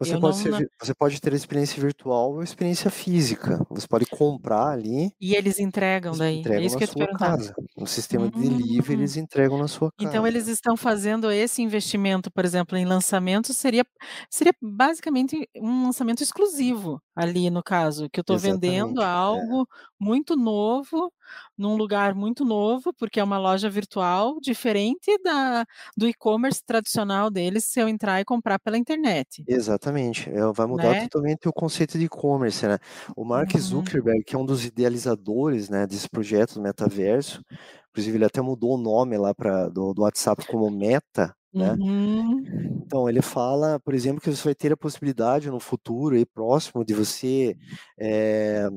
Você 0.00 0.16
Eu 0.16 0.18
pode 0.18 0.36
não 0.36 0.38
ser 0.38 0.50
você 0.80 0.94
pode 0.94 1.20
ter 1.20 1.32
experiência 1.34 1.78
virtual 1.80 2.32
ou 2.32 2.42
experiência 2.42 2.90
física, 2.90 3.58
você 3.68 3.86
pode 3.86 4.06
comprar 4.06 4.68
ali 4.70 5.12
E 5.20 5.34
eles 5.34 5.58
entregam 5.58 6.16
eles 6.16 6.16
daí? 6.16 6.48
É 6.56 6.64
entregam 6.64 6.64
isso 6.64 6.74
na 6.74 6.78
que 6.78 6.84
eu 6.84 6.88
sua 6.88 7.08
casa, 7.08 7.54
um 7.76 7.86
sistema 7.86 8.28
de 8.30 8.36
delivery, 8.38 8.94
Hum. 8.94 9.02
eles 9.02 9.16
entregam 9.16 9.58
na 9.58 9.68
sua 9.68 9.90
Então 9.98 10.26
eles 10.26 10.46
casa. 10.46 10.48
estão 10.48 10.76
fazendo 10.76 11.30
esse 11.30 11.62
investimento, 11.62 12.30
por 12.32 12.44
exemplo, 12.44 12.76
em 12.78 12.84
lançamento, 12.86 13.54
seria 13.54 13.84
seria 14.30 14.54
basicamente 14.62 15.48
um 15.56 15.84
lançamento 15.86 16.22
exclusivo, 16.22 17.02
ali 17.16 17.50
no 17.50 17.62
caso, 17.62 18.08
que 18.10 18.20
eu 18.20 18.22
estou 18.22 18.38
vendendo 18.38 19.02
é. 19.32 19.50
algo 19.50 19.66
muito 20.00 20.36
novo, 20.36 21.12
num 21.58 21.76
lugar 21.76 22.14
muito 22.14 22.44
novo, 22.44 22.92
porque 22.94 23.20
é 23.20 23.24
uma 23.24 23.38
loja 23.38 23.70
virtual, 23.70 24.38
diferente 24.40 25.16
da 25.22 25.64
do 25.96 26.08
e-commerce 26.08 26.62
tradicional 26.64 27.30
deles, 27.30 27.64
se 27.64 27.80
eu 27.80 27.88
entrar 27.88 28.20
e 28.20 28.24
comprar 28.24 28.58
pela 28.60 28.78
internet. 28.78 29.46
Exatamente, 29.46 30.28
eh, 30.30 30.52
vai 30.54 30.66
mudar 30.66 30.94
Né? 30.94 31.10
totalmente 31.10 31.48
o 31.48 31.52
conceito 31.52 31.98
de 31.98 32.04
e-commerce, 32.04 32.66
né. 32.66 32.78
O 33.16 33.24
Mark 33.24 33.56
Uhum. 33.56 33.94
Zuckerberg, 33.98 34.22
que 34.22 34.36
é 34.36 34.38
um 34.38 34.44
dos 34.44 34.64
idealizadores, 34.66 35.68
né, 35.68 35.86
desse 35.86 36.08
projeto 36.08 36.54
do 36.54 36.60
metaverso, 36.62 37.42
inclusive 37.90 38.16
ele 38.18 38.24
até 38.26 38.40
mudou 38.42 38.74
o 38.74 38.78
nome 38.78 39.16
lá 39.18 39.34
pra 39.34 39.68
do 39.68 39.94
do 39.94 40.02
WhatsApp 40.02 40.44
como 40.46 40.70
Meta, 40.70 41.34
né. 41.56 41.78
Uhum. 41.80 42.48
Então 42.92 43.08
ele 43.08 43.22
fala, 43.22 43.78
por 43.80 43.94
exemplo, 43.94 44.20
que 44.20 44.30
você 44.30 44.42
vai 44.44 44.54
ter 44.54 44.72
a 44.72 44.76
possibilidade 44.76 45.50
no 45.50 45.60
futuro 45.60 46.16
aí 46.16 46.26
próximo 46.26 46.84
de 46.84 46.94
você, 46.94 47.56
s 47.98 48.70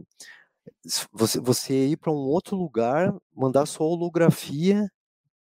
você 1.12 1.40
você 1.40 1.88
ir 1.90 1.98
para 1.98 2.12
um 2.12 2.16
outro 2.16 2.56
lugar, 2.58 3.14
mandar 3.36 3.66
sua 3.66 3.88
holografia 3.88 4.88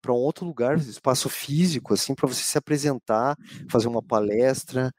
para 0.03 0.13
um 0.13 0.17
outro 0.17 0.47
lugar, 0.47 0.79
espaço 0.79 1.29
físico, 1.31 1.95
assim, 1.95 2.15
para 2.15 2.29
você 2.29 2.43
se 2.45 2.59
apresentar, 2.59 3.37
fazer 3.71 3.89
uma 3.89 4.03
palestra, 4.03 4.93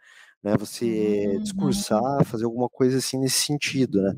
né, 0.43 0.55
você 0.57 1.39
Uhum. 1.39 1.41
discursar, 1.41 2.25
fazer 2.25 2.45
alguma 2.45 2.69
coisa 2.69 2.97
assim 2.99 3.19
nesse 3.19 3.41
sentido, 3.45 4.01
né. 4.01 4.13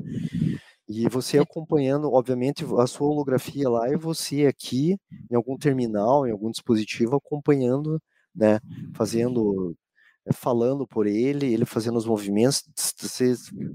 E 0.88 1.08
você 1.08 1.38
É 1.38 1.40
acompanhando, 1.40 2.10
obviamente, 2.12 2.64
a 2.78 2.86
sua 2.86 3.08
holografia 3.08 3.68
lá 3.68 3.88
e 3.90 3.96
você 3.96 4.46
aqui, 4.46 4.96
em 5.30 5.34
algum 5.36 5.56
terminal, 5.58 6.26
em 6.26 6.30
algum 6.32 6.50
dispositivo, 6.50 7.16
acompanhando, 7.16 8.00
né, 8.34 8.60
fazendo 8.94 9.74
falando 10.34 10.86
por 10.86 11.06
ele, 11.06 11.52
ele 11.52 11.64
fazendo 11.66 11.96
os 11.96 12.06
movimentos, 12.06 12.62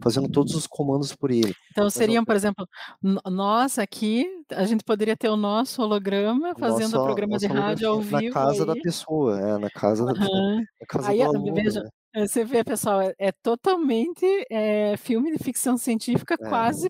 fazendo 0.03 0.29
todos 0.29 0.55
os 0.55 0.67
comandos 0.67 1.15
por 1.15 1.31
ele. 1.31 1.55
Então 1.71 1.89
seriam, 1.89 2.25
por 2.25 2.35
exemplo, 2.35 2.67
nó 3.01 3.21
nós 3.31 3.79
aqui, 3.79 4.25
a 4.51 4.65
gente 4.65 4.83
poderia 4.83 5.15
ter 5.15 5.29
o 5.29 5.37
nosso 5.37 5.81
holograma 5.81 6.53
fazendo 6.55 6.95
Nossa 6.95 6.97
o 6.97 6.99
programa 6.99 7.37
de 7.37 7.47
rádio 7.47 7.87
ao 7.89 7.99
holografia 7.99 8.11
na 8.11 8.21
vivo 8.21 8.23
casa 8.23 8.65
da 8.65 8.75
aí. 8.75 8.81
pessoa, 8.81 9.39
é, 9.39 9.57
na 9.57 9.69
casa 9.71 10.05
da 10.05 10.13
Aham. 10.19 10.65
na 10.81 10.87
casa 10.87 11.11
Aí 11.11 11.19
do 11.19 11.23
aluno, 11.25 11.53
veja, 11.53 11.83
né. 11.83 11.89
você 12.15 12.45
vê 12.45 12.63
pessoal, 12.63 13.01
é 13.01 13.13
é 13.19 13.31
totalmente, 13.43 14.25
eh, 14.51 14.97
filme 14.97 15.31
de 15.31 15.43
ficção 15.43 15.77
científica 15.77 16.37
É. 16.39 16.45
quase 16.45 16.89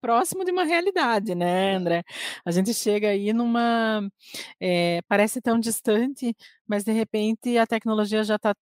próximo 0.00 0.44
de 0.44 0.52
uma 0.52 0.64
realidade, 0.64 1.34
né, 1.34 1.74
É. 1.74 1.76
André. 1.76 2.02
A 2.46 2.50
gente 2.52 2.72
chega 2.74 3.08
aí 3.10 3.32
numa 3.32 4.02
eh, 4.60 5.00
parece 5.08 5.40
tão 5.42 5.60
distante, 5.60 6.34
mas 6.66 6.84
de 6.84 6.92
repente 6.92 7.58
a 7.58 7.66
tecnologia 7.66 8.24
já 8.24 8.36
está 8.36 8.54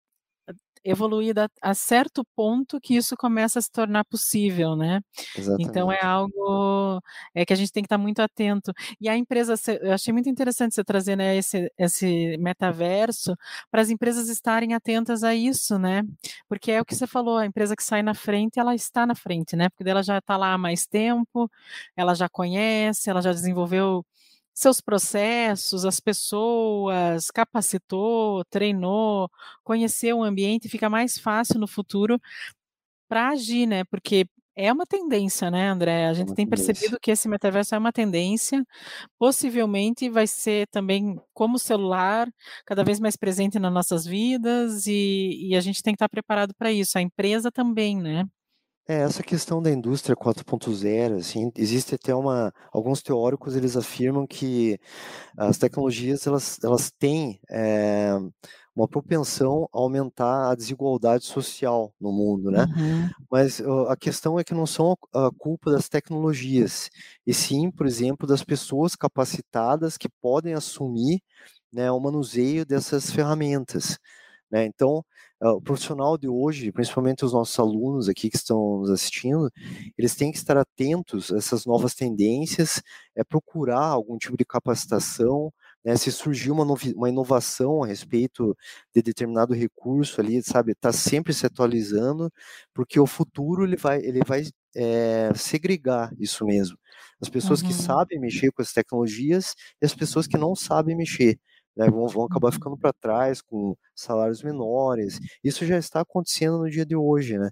evoluída 0.84 1.48
a 1.62 1.74
certo 1.74 2.24
ponto 2.36 2.80
que 2.80 2.94
isso 2.96 3.16
começa 3.16 3.58
a 3.58 3.62
se 3.62 3.70
tornar 3.70 4.04
possível, 4.04 4.76
né. 4.76 5.00
Então 5.58 5.90
é 5.92 5.98
Exatamente. 5.98 6.04
algo, 6.04 7.00
eh, 7.34 7.44
que 7.46 7.52
a 7.52 7.56
gente 7.56 7.72
tem 7.72 7.82
que 7.82 7.86
estar 7.86 7.98
muito 7.98 8.20
atento. 8.20 8.72
E 9.00 9.08
a 9.08 9.16
empresa 9.16 9.54
eu 9.82 9.92
achei 9.92 10.12
muito 10.12 10.28
interessante 10.28 10.74
você 10.74 10.84
trazer, 10.84 11.16
né, 11.16 11.36
esse 11.36 11.70
esse 11.78 12.36
metaverso, 12.38 13.36
para 13.70 13.82
as 13.82 13.90
empresas 13.90 14.28
estarem 14.28 14.74
atentas 14.74 15.24
a 15.24 15.34
isso, 15.34 15.78
né. 15.78 16.02
Porque 16.48 16.72
é 16.72 16.80
o 16.80 16.84
que 16.84 16.94
você 16.94 17.06
falou, 17.06 17.38
a 17.38 17.46
empresa 17.46 17.76
que 17.76 17.84
sai 17.84 18.02
na 18.02 18.14
frente, 18.14 18.58
ela 18.60 18.74
está 18.74 19.06
na 19.06 19.14
frente, 19.14 19.56
né, 19.56 19.68
porque 19.70 19.90
ela 19.90 20.02
já 20.02 20.18
está 20.18 20.36
lá 20.36 20.54
há 20.54 20.58
mais 20.58 20.86
tempo, 20.86 21.50
ela 21.96 22.14
já 22.14 22.28
conhece, 22.28 23.10
ela 23.10 23.22
já 23.22 23.32
desenvolveu 23.32 24.04
seus 24.54 24.80
processos, 24.80 25.84
as 25.84 26.00
pessoas, 26.00 27.30
capacitou, 27.30 28.44
treinou, 28.50 29.28
conheceu 29.64 30.18
o 30.18 30.24
ambiente, 30.24 30.68
fica 30.68 30.88
mais 30.90 31.18
fácil 31.18 31.58
no 31.60 31.66
futuro 31.68 32.20
para 33.08 33.30
agir, 33.30 33.66
né, 33.66 33.84
porque 33.84 34.26
é 34.56 34.72
uma 34.72 34.86
tendência, 34.86 35.50
né, 35.50 35.68
André, 35.70 36.06
a 36.08 36.14
É 36.16 36.22
gente 36.22 36.32
uma 36.32 36.34
tem 36.34 36.46
tendência. 36.46 36.94
percebido 36.94 36.98
que 37.00 37.10
esse 37.12 37.28
metaverso 37.28 37.74
é 37.74 37.78
uma 37.78 37.92
tendência, 37.92 38.64
possivelmente 39.18 40.10
vai 40.10 40.26
ser 40.28 40.68
também 40.68 41.20
como 41.34 41.56
o 41.56 41.58
celular, 41.60 42.28
cada 42.66 42.84
vez 42.84 43.00
mais 43.00 43.16
presente 43.16 43.58
nas 43.58 43.72
nossas 43.72 44.06
vidas 44.06 44.86
e 44.86 45.48
e 45.50 45.56
a 45.56 45.60
gente 45.62 45.82
tem 45.82 45.94
que 45.94 45.96
estar 45.96 46.08
preparado 46.10 46.54
para 46.58 46.72
isso, 46.72 46.98
a 46.98 47.02
empresa 47.02 47.50
também, 47.52 47.96
né. 48.00 48.26
É, 48.86 48.96
essa 49.00 49.22
questão 49.22 49.62
da 49.62 49.70
indústria 49.70 50.14
4.0, 50.14 51.16
assim, 51.16 51.50
existe 51.56 51.94
até 51.94 52.14
uma 52.14 52.52
alguns 52.70 53.00
teóricos 53.02 53.56
eles 53.56 53.76
afirmam 53.78 54.26
que 54.26 54.78
as 55.38 55.58
tecnologias 55.58 56.26
elas 56.26 56.58
elas 56.64 56.90
têm, 56.98 57.40
eh, 57.50 58.12
uma 58.76 58.88
propensão 58.88 59.68
a 59.72 59.78
aumentar 59.78 60.50
a 60.50 60.54
desigualdade 60.56 61.24
social 61.24 61.94
no 62.00 62.12
mundo, 62.12 62.50
né. 62.50 62.66
Uhum. 62.76 63.10
Mas 63.30 63.60
a 63.88 63.96
questão 63.96 64.38
é 64.38 64.44
que 64.44 64.54
não 64.54 64.66
são 64.66 64.96
a 65.14 65.30
culpa 65.38 65.70
das 65.72 65.88
tecnologias, 65.88 66.90
e 67.26 67.34
sim, 67.34 67.70
por 67.70 67.86
exemplo, 67.86 68.26
das 68.26 68.44
pessoas 68.44 68.96
capacitadas 68.96 69.96
que 69.98 70.08
podem 70.20 70.54
assumir, 70.54 71.22
né, 71.72 71.90
o 71.92 72.00
manuseio 72.00 72.66
dessas 72.66 73.10
ferramentas, 73.12 73.98
né. 74.54 74.66
Então, 74.66 75.04
uh, 75.42 75.48
o 75.48 75.60
profissional 75.60 76.16
de 76.16 76.28
hoje, 76.28 76.70
principalmente 76.70 77.24
os 77.24 77.32
nossos 77.32 77.58
alunos 77.58 78.08
aqui 78.08 78.30
que 78.30 78.36
estão 78.36 78.78
nos 78.78 78.90
assistindo, 78.90 79.50
eles 79.98 80.14
têm 80.14 80.30
que 80.30 80.38
estar 80.38 80.56
atentos 80.56 81.32
a 81.32 81.36
essas 81.38 81.66
novas 81.66 81.92
tendências, 81.92 82.80
é 83.16 83.24
procurar 83.24 83.84
algum 83.84 84.16
tipo 84.16 84.36
de 84.36 84.44
capacitação, 84.44 85.52
né, 85.84 85.96
se 85.96 86.12
surgir 86.12 86.52
uma, 86.52 86.64
uma 86.94 87.08
inovação 87.08 87.82
a 87.82 87.86
respeito 87.88 88.56
de 88.94 89.02
determinado 89.02 89.52
recurso 89.52 90.20
ali, 90.20 90.40
sabe, 90.40 90.70
está 90.70 90.92
sempre 90.92 91.34
se 91.34 91.44
atualizando, 91.44 92.32
porque 92.72 93.00
o 93.00 93.06
futuro 93.06 93.64
ele 93.64 93.76
vai, 93.76 93.98
ele 93.98 94.20
vai 94.24 94.44
é, 94.76 95.32
segregar 95.34 96.12
isso 96.16 96.44
mesmo. 96.46 96.78
As 97.20 97.28
pessoas 97.28 97.60
uhum. 97.60 97.68
que 97.68 97.74
sabem 97.74 98.20
mexer 98.20 98.52
com 98.52 98.62
as 98.62 98.72
tecnologias 98.72 99.54
e 99.82 99.84
as 99.84 99.94
pessoas 99.94 100.28
que 100.28 100.38
não 100.38 100.54
sabem 100.54 100.96
mexer. 100.96 101.38
Né, 101.76 101.90
vão, 101.90 102.06
vão 102.06 102.24
acabar 102.24 102.52
ficando 102.52 102.76
para 102.76 102.92
trás 102.92 103.42
com 103.42 103.76
salários 103.94 104.42
menores. 104.42 105.18
Isso 105.42 105.66
já 105.66 105.76
está 105.76 106.00
acontecendo 106.00 106.58
no 106.58 106.70
dia 106.70 106.86
de 106.86 106.94
hoje, 106.94 107.36
né? 107.36 107.50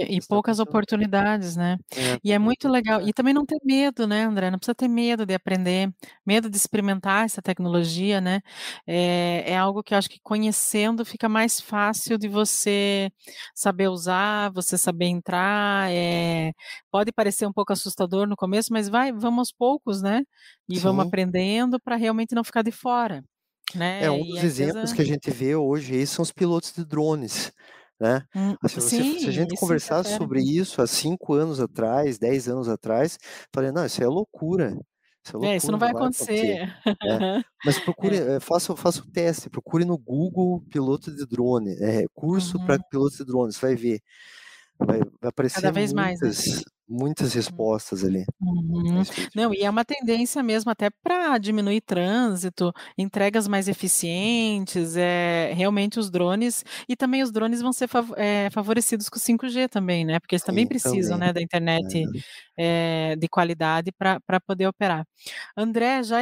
E, 0.00 0.16
e 0.16 0.20
poucas 0.26 0.58
oportunidades, 0.60 1.56
né? 1.56 1.76
É. 1.94 2.18
E 2.24 2.32
é 2.32 2.38
muito 2.38 2.68
legal. 2.68 3.06
E 3.06 3.12
também 3.12 3.34
não 3.34 3.44
ter 3.44 3.58
medo, 3.62 4.06
né, 4.06 4.24
André? 4.24 4.50
Não 4.50 4.58
precisa 4.58 4.74
ter 4.74 4.88
medo 4.88 5.26
de 5.26 5.34
aprender, 5.34 5.92
medo 6.24 6.48
de 6.48 6.56
experimentar 6.56 7.26
essa 7.26 7.42
tecnologia, 7.42 8.20
né? 8.20 8.40
É, 8.86 9.52
é 9.52 9.56
algo 9.56 9.82
que 9.82 9.92
eu 9.92 9.98
acho 9.98 10.08
que 10.08 10.18
conhecendo 10.22 11.04
fica 11.04 11.28
mais 11.28 11.60
fácil 11.60 12.16
de 12.16 12.28
você 12.28 13.10
saber 13.54 13.88
usar, 13.88 14.50
você 14.52 14.78
saber 14.78 15.06
entrar. 15.06 15.92
É, 15.92 16.52
pode 16.90 17.12
parecer 17.12 17.46
um 17.46 17.52
pouco 17.52 17.72
assustador 17.72 18.26
no 18.26 18.36
começo, 18.36 18.72
mas 18.72 18.88
vai, 18.88 19.12
vamos 19.12 19.38
aos 19.38 19.52
poucos, 19.52 20.00
né? 20.00 20.22
E 20.68 20.76
Sim. 20.76 20.82
vamos 20.82 21.06
aprendendo 21.06 21.78
para 21.78 21.96
realmente 21.96 22.34
não 22.34 22.42
ficar 22.42 22.62
de 22.62 22.72
fora. 22.72 23.22
Né? 23.74 24.04
É 24.04 24.10
um 24.10 24.24
dos 24.24 24.42
exemplos 24.44 24.92
coisa... 24.92 24.94
que 24.94 25.02
a 25.02 25.04
gente 25.04 25.30
vê 25.30 25.56
hoje 25.56 25.94
aí 25.94 26.06
são 26.06 26.22
os 26.22 26.32
pilotos 26.32 26.72
de 26.72 26.84
drones 26.84 27.52
né? 28.00 28.22
Hum, 28.34 28.54
assim, 28.62 28.80
sim, 28.80 29.18
se 29.18 29.28
a 29.28 29.32
gente 29.32 29.54
conversasse 29.56 30.16
sobre 30.16 30.40
isso 30.42 30.82
há 30.82 30.86
cinco 30.86 31.34
anos 31.34 31.60
atrás, 31.60 32.18
dez 32.18 32.48
anos 32.48 32.68
atrás, 32.68 33.18
falei, 33.52 33.70
não, 33.70 33.86
isso 33.86 34.02
é 34.02 34.06
loucura. 34.06 34.76
Isso, 35.24 35.30
é, 35.30 35.32
loucura, 35.32 35.52
é, 35.52 35.56
isso 35.56 35.72
não 35.72 35.78
vai, 35.78 35.92
vai 35.92 36.02
acontecer. 36.02 36.62
acontecer. 36.62 37.40
É. 37.40 37.44
Mas 37.64 37.78
procure, 37.78 38.16
é. 38.16 38.40
faça, 38.40 38.76
faça 38.76 39.00
o 39.00 39.10
teste, 39.10 39.48
procure 39.48 39.84
no 39.84 39.96
Google 39.96 40.60
piloto 40.70 41.14
de 41.14 41.24
drone, 41.26 41.76
é, 41.80 42.04
curso 42.12 42.58
uhum. 42.58 42.66
para 42.66 42.78
pilotos 42.78 43.16
de 43.16 43.24
drone, 43.24 43.52
você 43.52 43.60
vai 43.60 43.76
ver. 43.76 44.00
Vai, 44.78 44.98
vai 44.98 45.28
aparecer 45.28 45.56
Cada 45.56 45.72
vez 45.72 45.92
muitas, 45.92 46.20
mais, 46.20 46.56
né? 46.56 46.62
muitas 46.88 47.32
respostas 47.32 48.04
ali. 48.04 48.24
Uhum. 48.40 49.02
Não, 49.34 49.54
e 49.54 49.62
é 49.62 49.70
uma 49.70 49.84
tendência 49.84 50.42
mesmo 50.42 50.70
até 50.70 50.90
para 51.02 51.38
diminuir 51.38 51.80
trânsito, 51.80 52.72
entregas 52.98 53.46
mais 53.46 53.68
eficientes, 53.68 54.96
é, 54.96 55.52
realmente 55.54 55.98
os 55.98 56.10
drones, 56.10 56.64
e 56.88 56.96
também 56.96 57.22
os 57.22 57.30
drones 57.30 57.62
vão 57.62 57.72
ser 57.72 57.88
fav 57.88 58.12
é, 58.16 58.50
favorecidos 58.50 59.08
com 59.08 59.18
5G 59.18 59.68
também, 59.68 60.04
né? 60.04 60.18
Porque 60.18 60.34
eles 60.34 60.44
também 60.44 60.64
Sim, 60.64 60.68
precisam 60.68 61.18
também. 61.18 61.28
Né, 61.28 61.32
da 61.32 61.42
internet 61.42 62.04
é. 62.56 63.16
de 63.16 63.28
qualidade 63.28 63.92
para 63.92 64.40
poder 64.44 64.66
operar. 64.66 65.06
André, 65.56 66.02
já 66.02 66.18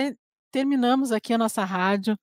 terminamos 0.53 1.11
aqui 1.11 1.33
a 1.33 1.39
nossa 1.39 1.65
rádio. 1.65 2.17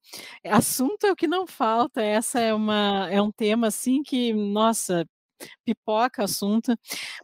Assunto 0.46 1.06
é 1.06 1.12
o 1.12 1.16
que 1.16 1.28
não 1.28 1.48
falta. 1.48 2.02
Essa 2.02 2.40
é 2.40 2.54
uma 2.54 3.10
é 3.12 3.22
um 3.22 3.32
tema 3.32 3.68
assim 3.68 4.04
que, 4.04 4.32
nossa, 4.34 5.06
pipoca 5.66 6.24
assunto. 6.24 6.76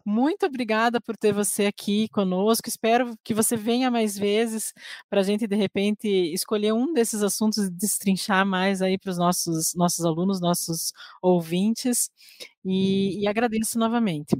Muito 0.05 0.45
obrigada 0.45 0.99
por 1.01 1.17
ter 1.17 1.33
você 1.33 1.65
aqui 1.65 2.07
conosco. 2.09 2.67
Espero 2.67 3.15
que 3.23 3.33
você 3.33 3.55
venha 3.55 3.89
mais 3.91 4.17
vezes 4.17 4.73
para 5.09 5.21
a 5.21 5.23
gente, 5.23 5.47
de 5.47 5.55
repente, 5.55 6.07
escolher 6.07 6.73
um 6.73 6.93
desses 6.93 7.23
assuntos 7.23 7.65
e 7.65 7.71
destrinchar 7.71 8.45
mais 8.45 8.81
aí 8.81 8.97
para 8.97 9.11
os 9.11 9.17
nossos, 9.17 9.73
nossos 9.75 10.05
alunos, 10.05 10.39
nossos 10.39 10.91
ouvintes. 11.21 12.09
E, 12.63 13.21
e 13.21 13.27
agradeço 13.27 13.77
novamente. 13.77 14.35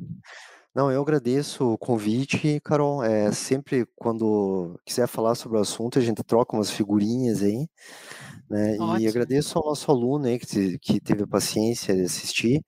Não, 0.76 0.92
eu 0.92 1.02
agradeço 1.02 1.72
o 1.72 1.78
convite, 1.78 2.60
Carol. 2.60 3.02
É, 3.02 3.32
sempre 3.32 3.88
quando 3.96 4.78
quiser 4.86 5.08
falar 5.08 5.34
sobre 5.36 5.58
o 5.58 5.62
assunto, 5.62 5.98
a 5.98 6.02
gente 6.02 6.22
troca 6.22 6.54
umas 6.54 6.70
figurinhas 6.70 7.42
aí. 7.42 7.66
Né? 8.50 8.76
E 9.00 9.08
agradeço 9.08 9.58
ao 9.58 9.66
nosso 9.66 9.90
aluno 9.90 10.26
aí 10.26 10.38
que, 10.38 10.78
que 10.80 11.00
teve 11.00 11.24
a 11.24 11.28
paciência 11.28 11.96
de 11.96 12.02
assistir. 12.02 12.62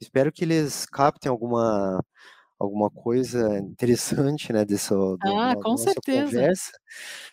Espero 0.00 0.32
que 0.32 0.44
eles 0.44 0.86
captem 0.86 1.30
alguma 1.30 2.02
alguma 2.60 2.90
coisa 2.90 3.58
interessante, 3.58 4.52
né, 4.52 4.66
dessa 4.66 4.94
ah, 5.22 5.56
com 5.62 5.78
certeza. 5.78 6.26
conversa, 6.26 6.72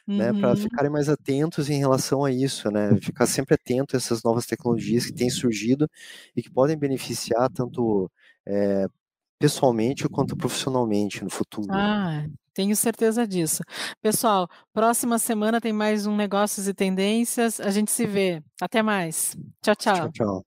uhum. 0.08 0.18
né, 0.18 0.32
para 0.32 0.56
ficarem 0.56 0.90
mais 0.90 1.10
atentos 1.10 1.70
em 1.70 1.80
relação 1.80 2.24
a 2.24 2.32
isso, 2.32 2.72
né, 2.72 2.96
ficar 3.02 3.26
sempre 3.26 3.56
atento 3.56 3.94
a 3.94 3.98
essas 3.98 4.24
novas 4.24 4.46
tecnologias 4.46 5.06
que 5.06 5.14
têm 5.14 5.30
surgido 5.30 5.90
e 6.34 6.42
que 6.42 6.50
podem 6.50 6.78
beneficiar 6.78 7.50
tanto 7.50 8.10
é, 8.48 8.88
pessoalmente 9.38 10.08
quanto 10.08 10.38
profissionalmente 10.38 11.22
no 11.26 11.30
futuro. 11.30 11.68
Ah, 11.72 12.26
tenho 12.54 12.76
certeza 12.76 13.28
disso. 13.28 13.62
Pessoal, 14.02 14.48
próxima 14.74 15.20
semana 15.20 15.60
tem 15.60 15.74
mais 15.74 16.08
um 16.08 16.16
Negócios 16.16 16.68
e 16.68 16.74
Tendências. 16.74 17.60
A 17.60 17.70
gente 17.70 17.92
se 17.92 18.08
vê. 18.08 18.42
Até 18.60 18.82
mais. 18.82 19.38
Tchau, 19.62 19.76
tchau. 19.76 19.96
Tchau, 19.96 20.12
tchau. 20.12 20.47